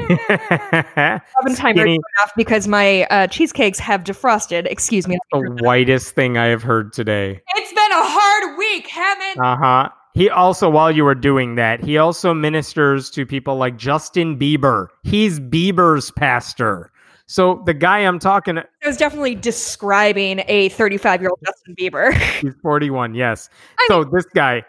[1.54, 1.98] Skinny.
[2.22, 4.66] off because my uh, cheesecakes have defrosted.
[4.70, 5.18] Excuse me.
[5.32, 7.42] the whitest thing I have heard today.
[7.56, 8.23] It's been a hard
[8.58, 9.36] week, Hemant.
[9.38, 9.88] Uh huh.
[10.14, 14.86] He also, while you were doing that, he also ministers to people like Justin Bieber.
[15.02, 16.92] He's Bieber's pastor.
[17.26, 22.12] So the guy I'm talking, I was definitely describing a 35 year old Justin Bieber.
[22.40, 23.14] he's 41.
[23.14, 23.48] Yes.
[23.88, 24.62] So this guy,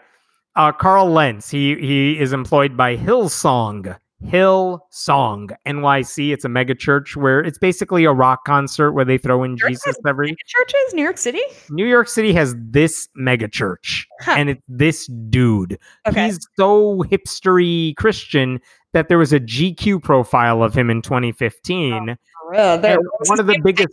[0.56, 3.96] uh, Carl Lentz, he he is employed by Hillsong.
[4.24, 6.32] Hillsong NYC.
[6.32, 9.94] It's a mega church where it's basically a rock concert where they throw in Jesus
[10.06, 10.36] every.
[10.46, 11.42] Churches, New York City.
[11.70, 14.34] New York City has this mega church, Huh.
[14.38, 15.78] and it's this dude.
[16.08, 16.26] Okay.
[16.26, 18.58] He's so hipstery Christian
[18.92, 22.16] that there was a GQ profile of him in 2015.
[22.54, 23.88] Uh, there- And what's one of the biggest-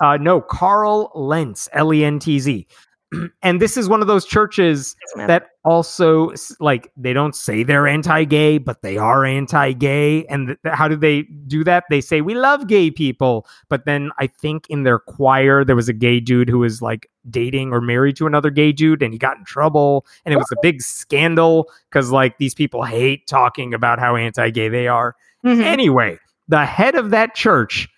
[0.00, 2.66] Uh, no, Carl Lentz, L E N T Z.
[3.42, 7.86] and this is one of those churches Yes, that also like they don't say they're
[7.86, 10.24] anti-gay but they are anti-gay.
[10.26, 11.84] And th- how do they do that?
[11.90, 13.46] They say we love gay people.
[13.68, 17.10] But then i think in their choir there was a gay dude who was like
[17.30, 20.06] dating or married to another gay dude and he got in trouble.
[20.24, 24.68] And it was a big scandal because like these people hate talking about how anti-gay
[24.68, 25.14] they are.
[25.44, 25.62] Mhm.
[25.62, 27.88] Anyway, the head of that church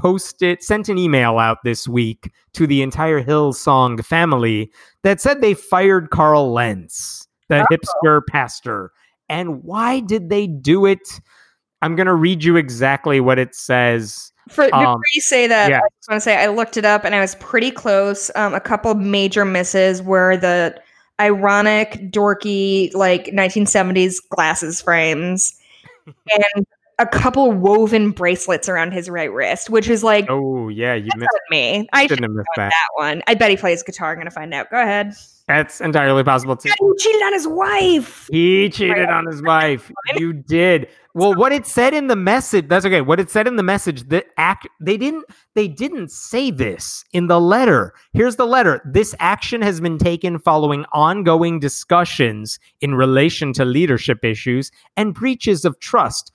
[0.00, 4.72] posted sent an email out this week to the entire Hillsong family
[5.02, 8.92] that said they fired Carl Lentz, the hipster pastor.
[9.28, 11.20] And why did they do it?
[11.82, 14.32] I'm going to read you exactly what it says.
[14.48, 15.78] For, before Um, you say that, yeah.
[15.78, 18.30] I just want to say I looked it up and I was pretty close.
[18.34, 20.80] Um, a couple major misses were the
[21.20, 25.54] ironic, dorky, like 1970s glasses frames,
[26.06, 26.66] and
[27.00, 31.30] a couple woven bracelets around his right wrist, which is like Oh, yeah, you missed,
[31.50, 31.88] me.
[31.92, 32.68] I should shouldn't have missed that.
[32.70, 33.22] that one.
[33.26, 34.12] I bet he plays guitar.
[34.12, 34.70] I'm gonna find out.
[34.70, 35.14] Go ahead.
[35.48, 36.68] That's entirely possible too.
[36.68, 38.28] He cheated on his wife.
[38.30, 39.90] He cheated on his wife.
[40.16, 40.88] You did.
[41.14, 43.00] Well, what it said in the message, that's okay.
[43.00, 45.24] What it said in the message, the act they didn't
[45.54, 47.94] they didn't say this in the letter.
[48.12, 48.80] Here's the letter.
[48.84, 55.64] This action has been taken following ongoing discussions in relation to leadership issues and breaches
[55.64, 56.30] of trust,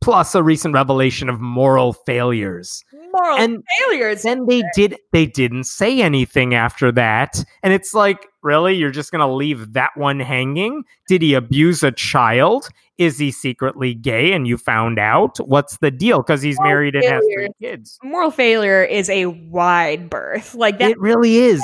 [0.00, 2.84] plus a recent revelation of moral failures.
[3.12, 4.22] Moral And failures.
[4.22, 7.42] then they did they didn't say anything after that.
[7.62, 8.74] And it's like really?
[8.76, 10.84] You're just going to leave that one hanging?
[11.08, 12.68] Did he abuse a child?
[12.96, 15.38] Is he secretly gay and you found out?
[15.38, 16.18] What's the deal?
[16.18, 17.98] Because he's Well, married and has three kids.
[18.02, 20.54] Moral failure is a wide berth.
[20.54, 21.62] Like that it really is.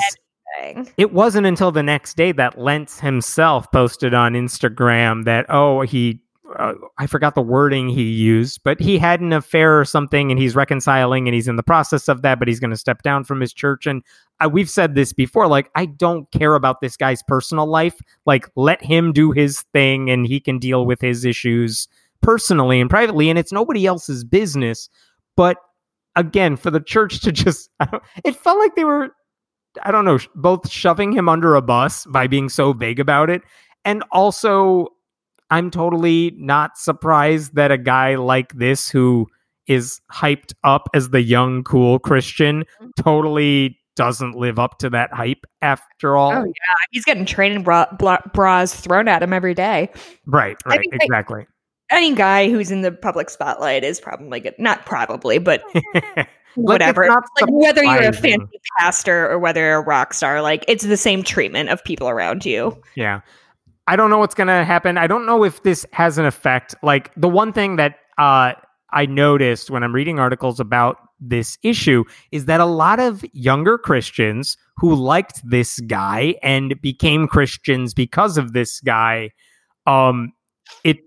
[0.59, 0.89] thing.
[0.97, 6.21] it wasn't until the next day that lentz himself posted on instagram that oh he
[6.57, 10.39] uh, I forgot the wording he used, but he had an affair or something, and
[10.39, 12.39] he's reconciling, and he's in the process of that.
[12.39, 14.03] But he's going to step down from his church, and
[14.39, 15.47] uh, we've said this before.
[15.47, 17.99] Like, I don't care about this guy's personal life.
[18.25, 21.87] Like, let him do his thing, and he can deal with his issues
[22.21, 24.89] personally and privately, and it's nobody else's business.
[25.35, 25.57] But
[26.15, 27.69] again, for the church to just,
[28.23, 29.09] it felt like they were,
[29.83, 33.41] I don't know, both shoving him under a bus by being so vague about it,
[33.83, 34.89] and also
[35.49, 39.27] I'm totally not surprised that a guy like this who
[39.67, 42.89] is hyped up as the young cool Christian mm-hmm.
[43.01, 46.33] totally doesn't live up to that hype after all.
[46.33, 49.89] Oh yeah, he's getting training bra- bra- bras thrown at him every day.
[50.25, 51.47] Right, right, think they- exactly.
[51.91, 54.55] Any guy who's in the public spotlight is probably good.
[54.57, 55.63] Not probably, but
[56.55, 57.07] whatever.
[57.07, 60.97] like whether you're a fancy pastor or whether you're a rock star, like it's the
[60.97, 62.81] same treatment of people around you.
[62.95, 63.21] Yeah.
[63.87, 64.97] I don't know what's going to happen.
[64.97, 66.73] I don't know if this has an effect.
[66.81, 68.53] Like the one thing that uh,
[68.91, 73.77] I noticed when I'm reading articles about this issue is that a lot of younger
[73.77, 79.31] Christians who liked this guy and became Christians because of this guy,
[79.85, 80.33] um,
[80.83, 80.97] it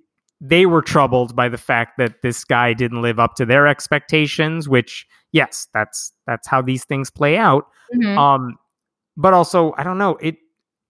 [0.41, 4.69] they were troubled by the fact that this guy didn't live up to their expectations.
[4.69, 7.67] Which, yes, that's that's how these things play out.
[8.17, 8.57] Um,
[9.17, 10.17] but also, I don't know.
[10.23, 10.37] It.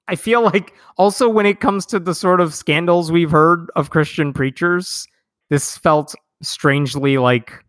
[0.09, 3.91] I feel like also when it comes to the sort of scandals we've heard of
[3.91, 5.07] Christian preachers,
[5.51, 7.65] this felt strangely like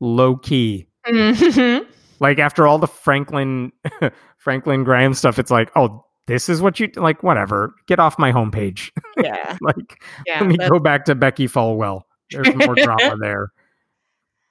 [0.00, 0.86] low key.
[1.06, 1.86] Mhm.
[2.20, 3.72] Like after all the Franklin
[4.38, 7.22] Franklin Graham stuff, it's like, oh, this is what you like.
[7.24, 8.90] Whatever, get off my homepage.
[9.22, 10.38] yeah, like, yeah.
[10.40, 12.02] let me that- go back to Becki Falwell.
[12.30, 13.48] There's more drama there.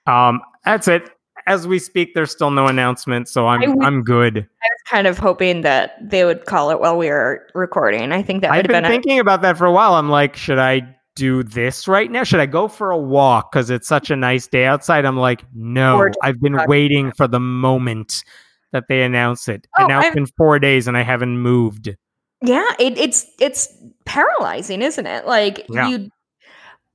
[0.06, 1.10] Um, that's it.
[1.48, 4.38] As we speak, there's still no announcement, so I'm would- I'm good.
[4.38, 4.42] I
[4.72, 8.12] was kind of hoping that they would call it while we were recording.
[8.12, 8.86] I think that would I've have been been.
[8.86, 9.96] a- thinking about that for a while.
[9.96, 10.82] I'm like, should I
[11.16, 12.24] do this right now?
[12.24, 15.06] Should I go for a walk because it's such a nice day outside?
[15.06, 16.10] I'm like, no.
[16.24, 18.24] I've been waiting for the moment
[18.72, 21.96] that they announce it, Oh, and now it's been four days and I haven't moved.
[22.42, 23.68] yeah, it, it's it's
[24.06, 25.28] paralyzing, isn't it?
[25.28, 25.88] Like Yeah.
[25.90, 26.10] you,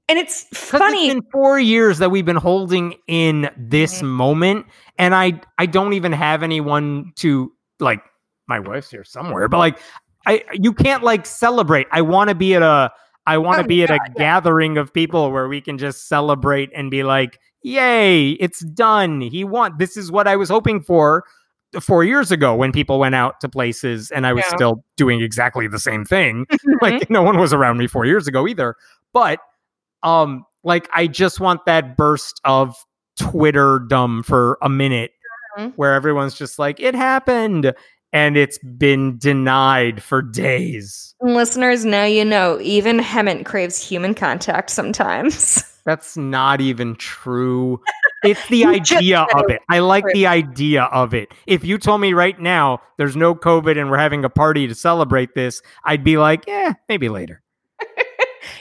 [0.09, 1.07] and it's funny.
[1.09, 4.67] It's been four years that we've been holding in this moment,
[4.99, 8.03] and I I don't even have anyone to like.
[8.47, 9.79] My wife's here somewhere, but like,
[10.27, 11.87] I you can't like celebrate.
[11.93, 12.91] I want to be at a
[13.27, 14.15] I want to Oh, be at a yeah, yeah.
[14.17, 19.21] gathering of people where we can just celebrate and be like, "Yay, it's done!
[19.21, 19.75] He won.
[19.79, 21.25] This is what I was hoping for."
[21.79, 24.57] Four years ago, when people went out to places and I was Yeah.
[24.57, 26.81] still doing exactly the same thing, Mhm.
[26.81, 28.75] like no one was around me four years ago either
[29.13, 29.39] but
[30.03, 32.75] um like i just want that burst of
[33.19, 35.11] twitter dumb for a minute
[35.57, 35.73] Mhm.
[35.77, 37.73] where everyone's just like it happened
[38.13, 42.59] and it's been denied for days Listeners, now you know.
[42.61, 45.65] Even Hemant craves human contact sometimes.
[45.85, 47.81] that's not even true
[48.23, 49.61] It's the idea of it.
[49.69, 51.33] I like the idea of it.
[51.47, 54.75] If you told me right now there's no COVID and we're having a party to
[54.77, 57.43] celebrate this, I'd be like, yeah, maybe later.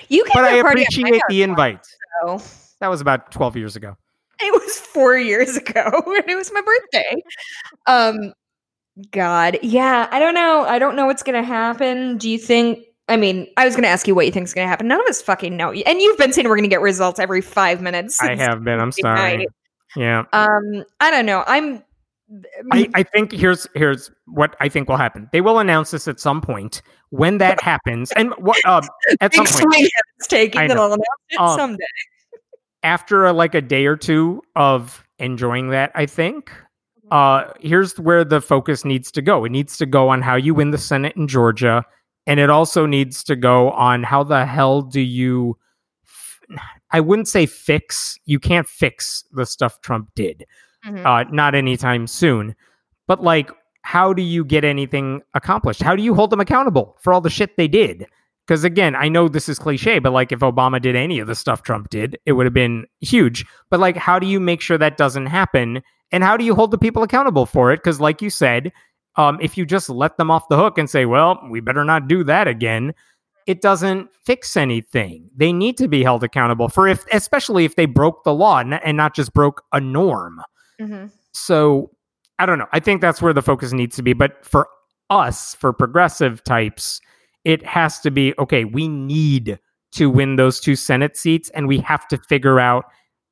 [0.09, 1.85] You can But I have a at my appreciate the invite.
[2.21, 2.41] though.
[2.79, 3.95] That was about 12 years ago.
[4.39, 7.23] It was four years ago, and it was my birthday.
[7.87, 8.33] Um,
[9.11, 10.61] God, yeah, I don't know.
[10.65, 12.17] I don't know what's gonna happen.
[12.17, 12.85] Do you think?
[13.09, 14.87] I mean, I was gonna ask you what you think is gonna happen.
[14.87, 15.71] None of us fucking know.
[15.71, 18.21] And you've been saying we're gonna get results every five minutes.
[18.21, 18.79] I have been.
[18.79, 19.37] I'm sorry.
[19.37, 19.47] night.
[19.95, 20.23] Yeah.
[20.33, 21.43] Um, I don't know.
[21.47, 21.83] I'm.
[22.71, 25.29] I, I think here's here's what I think will happen.
[25.31, 26.81] They will announce this at some point.
[27.09, 28.81] When that happens, and what uh,
[29.21, 30.81] at some point it's taking I that know.
[30.83, 31.85] I'll announce it Um, someday.
[32.83, 36.51] after a, like a day or two of enjoying that, I think
[37.11, 39.45] uh, here's where the focus needs to go.
[39.45, 41.85] It needs to go on how you win the Senate in Georgia,
[42.25, 45.57] and it also needs to go on how the hell do you.
[46.91, 48.17] I wouldn't say fix.
[48.25, 50.45] You can't fix the stuff Trump did.
[50.87, 51.05] Mhm.
[51.05, 52.55] uh, not anytime soon.
[53.07, 53.51] But like,
[53.83, 55.81] how do you get anything accomplished?
[55.81, 58.05] How do you hold them accountable for all the shit they did?
[58.45, 61.35] Because again, I know this is cliche, but like, if Obama did any of the
[61.35, 63.45] stuff Trump did, it would have been huge.
[63.69, 65.81] But like, how do you make sure that doesn't happen?
[66.11, 67.77] And how do you hold the people accountable for it?
[67.77, 68.71] Because, like you said,
[69.17, 72.07] um, if you just let them off the hook and say, well, we better not
[72.07, 72.93] do that again,
[73.47, 75.29] it doesn't fix anything.
[75.35, 78.73] They need to be held accountable for if, especially if they broke the law and
[78.75, 80.41] and not just broke a norm.
[80.79, 81.11] Mhm.
[81.33, 81.91] So
[82.39, 82.67] I don't know.
[82.71, 84.13] I think that's where the focus needs to be.
[84.13, 84.67] But for
[85.09, 87.01] us, for progressive types,
[87.45, 89.59] it has to be okay, we need
[89.93, 92.85] to win those two Senate seats and we have to figure out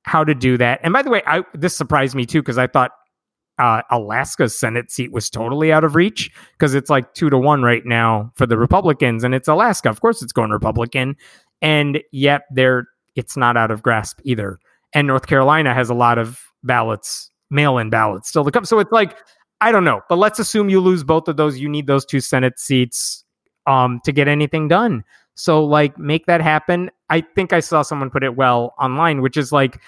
[0.04, 0.80] how to do that.
[0.84, 2.92] And by the way, I this surprised me too, because I thought
[3.60, 7.64] uh, Alaska's Senate seat was totally out of reach because it's like two to one
[7.64, 9.90] right now for the Republicans, and it's Alaska.
[9.90, 11.16] Of course, it's going Republican,
[11.62, 14.60] and yet there it's not out of grasp either.
[14.94, 18.66] And North Carolina has a lot of ballots, mail-in ballots still to come.
[18.66, 19.18] So it's like
[19.62, 21.58] I don't know, but let's assume you lose both of those.
[21.58, 23.24] You need those two Senate seats
[23.68, 25.04] um, to get anything done.
[25.36, 26.92] So like make that happen.
[27.10, 29.82] I think I saw someone put it well online, which is like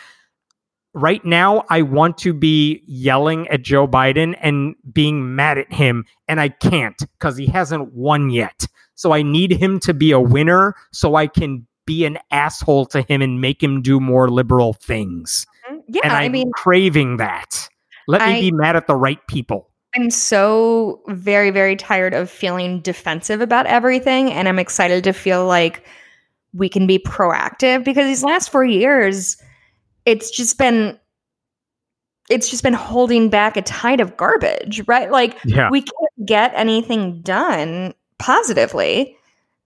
[0.94, 6.06] right now I want to be yelling at Joe Biden and being mad at him
[6.28, 8.66] and I can't cuz he hasn't won yet.
[8.96, 13.02] So I need him to be a winner so I can be an asshole to
[13.04, 15.46] him and make him do more liberal things.
[15.88, 17.70] Yeah, and I'm I mean, craving that.
[18.08, 19.70] Let me I- be mad at the right people.
[19.96, 24.32] I'm so very, very tired of feeling defensive about everything.
[24.32, 25.84] And I'm excited to feel like
[26.54, 29.38] we can be proactive because these last four years,
[30.06, 31.00] it's just been
[32.30, 35.10] it's just been holding back a tide of garbage, right?
[35.10, 35.70] Like Yeah.
[35.72, 39.16] we can't get anything done positively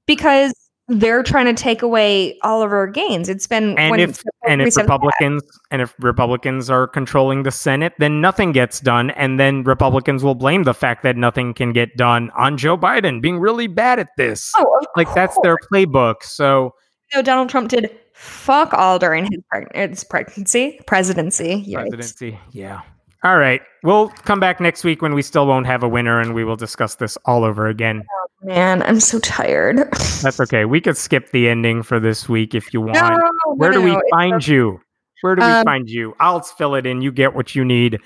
[0.05, 0.53] because
[0.99, 3.29] they're trying to take away all of our gains.
[3.29, 7.93] It's been And if and if 47 Republicans and if Republicans are controlling the Senate,
[7.99, 11.95] then nothing gets done, and then Republicans will blame the fact that nothing can get
[11.97, 14.51] done on Joe Biden being really bad at this.
[14.57, 16.23] Oh, like that's their playbook.
[16.23, 16.73] So
[17.15, 21.65] know, Donald Trump did fuck all during his, preg- his pregnancy, presidency.
[21.73, 22.81] Presidency, yeah.
[23.23, 26.33] All right, we'll come back next week when we still won't have a winner, and
[26.33, 28.03] we will discuss this all over again.
[28.41, 29.77] Man, I'm so tired.
[30.23, 30.65] That's okay.
[30.65, 32.93] We could skip the ending for this week if you want.
[32.95, 34.51] No, no, Where do we find okay.
[34.53, 34.79] you?
[35.21, 36.15] Where do we Um, find you?
[36.19, 37.03] I'll fill it in.
[37.03, 37.99] You get what you need.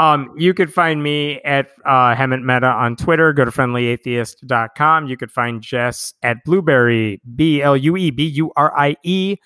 [0.00, 3.32] Um, you could find me at uh, Hemant Mehta on Twitter.
[3.32, 5.06] Go to friendlyatheist.com.
[5.06, 9.36] You could find Jess at Blueberry, B L U E B U R I E.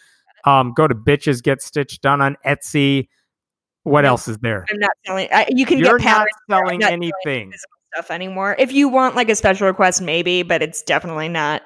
[0.45, 3.09] Um, go to Bitches Get Stitched Done on Etsy.
[3.85, 4.67] What else is there?
[4.71, 5.29] I'm not selling.
[5.33, 6.59] I, you can You're get not patterns there.
[6.59, 7.53] I'm selling not anything.
[7.95, 8.57] stuff anymore.
[8.59, 11.63] If you want like a special request, maybe, but it's definitely not.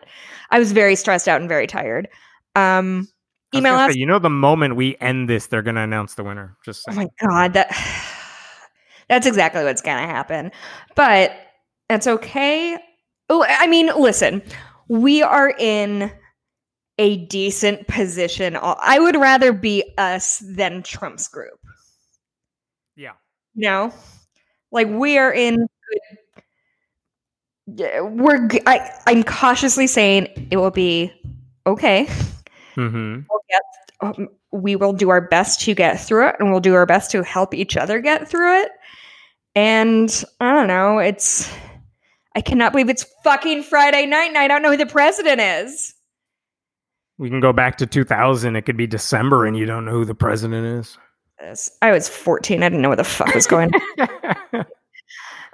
[0.50, 2.08] I was very stressed out and very tired.
[2.54, 3.08] Um,
[3.54, 3.92] email us.
[3.92, 6.56] say, you know, the moment we end this, they're going to announce the winner.
[6.64, 7.70] Just Oh my god, that
[9.08, 10.52] that's exactly what's gonna happen.
[10.94, 11.32] But
[11.88, 12.78] that's okay.
[13.28, 14.42] Oh, I mean, listen,
[14.88, 16.12] we are in
[16.98, 18.56] a decent position.
[18.60, 21.58] I would rather be us than Trump's group.
[22.96, 23.12] Yeah.
[23.54, 23.92] You know,
[24.72, 25.66] like we are in.
[27.66, 28.48] We're.
[28.66, 28.90] I.
[29.06, 31.12] I'm cautiously saying it will be
[31.66, 32.08] okay.
[32.74, 33.62] hmm We'll get.
[34.00, 37.10] Um, we will do our best to get through it, and we'll do our best
[37.12, 38.72] to help each other get through it.
[39.54, 40.98] And I don't know.
[40.98, 41.52] It's.
[42.36, 45.94] I cannot believe it's fucking Friday night, and I don't know who the president is.
[47.16, 48.56] We can go back to 2000.
[48.56, 50.98] It could be December and you don't know who the president is.
[51.44, 52.62] This- I was 14.
[52.62, 54.08] I didn't know what the fuck was going on.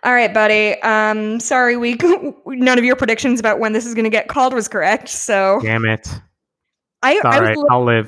[0.02, 0.80] All right, buddy.
[0.82, 1.94] Um, sorry, we
[2.46, 5.08] none of your predictions about when this is going to get called was correct.
[5.08, 6.08] So Damn it.
[7.02, 7.58] I, It's I was right.
[7.70, 8.06] I'll live.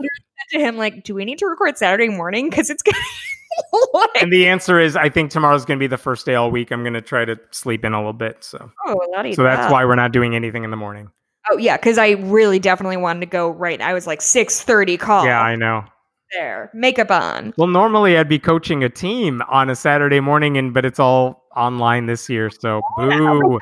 [0.50, 2.48] to him like, "Do we need to record Saturday morning?
[2.50, 2.96] Because it's late."
[4.22, 6.70] And the answer is, I think tomorrow's going to be the first day all week.
[6.70, 8.42] I'm going to try to sleep in a little bit.
[8.42, 8.98] So, Oh,
[9.34, 11.10] so that's why we're not doing anything in the morning.
[11.50, 13.78] Oh yeah, because I really definitely wanted to go right.
[13.78, 15.26] I was like six thirty call.
[15.26, 15.84] Yeah, I know.
[16.32, 17.52] There, makeup on.
[17.56, 21.44] Well, normally I'd be coaching a team on a Saturday morning, and but it's all
[21.56, 22.50] online this year.
[22.50, 23.38] So, boo.
[23.50, 23.58] We're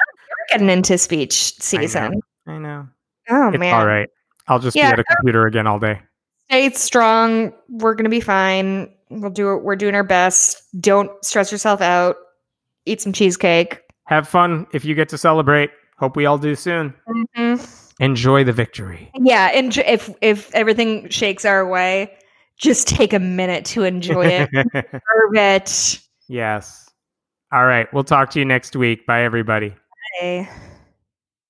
[0.53, 1.81] getting into speech I know.
[1.83, 2.21] season.
[2.47, 2.89] I know.
[3.29, 4.09] Oh It's man, all right.
[4.49, 4.89] I'll just Yeah.
[4.91, 6.01] be at a computer again all day.
[6.49, 7.53] stay strong.
[7.69, 8.91] We're gonna be fine.
[9.11, 9.63] We'll do it.
[9.63, 10.63] We're doing our best.
[10.81, 12.17] Don't stress yourself out.
[12.87, 13.81] Eat some cheesecake.
[14.07, 15.71] Have fun if you get to celebrate.
[15.99, 16.95] Hope we all do soon.
[17.37, 17.77] Mhm.
[18.01, 19.11] Enjoy the victory.
[19.15, 22.13] Yeah, and if if everything shakes our way,
[22.61, 24.51] just take a minute to enjoy it.
[24.73, 26.01] Serve it.
[26.29, 26.91] yes.
[27.53, 27.93] All right.
[27.93, 29.07] We'll talk to you next week.
[29.07, 29.75] Bye, everybody.
[30.19, 30.49] Okay.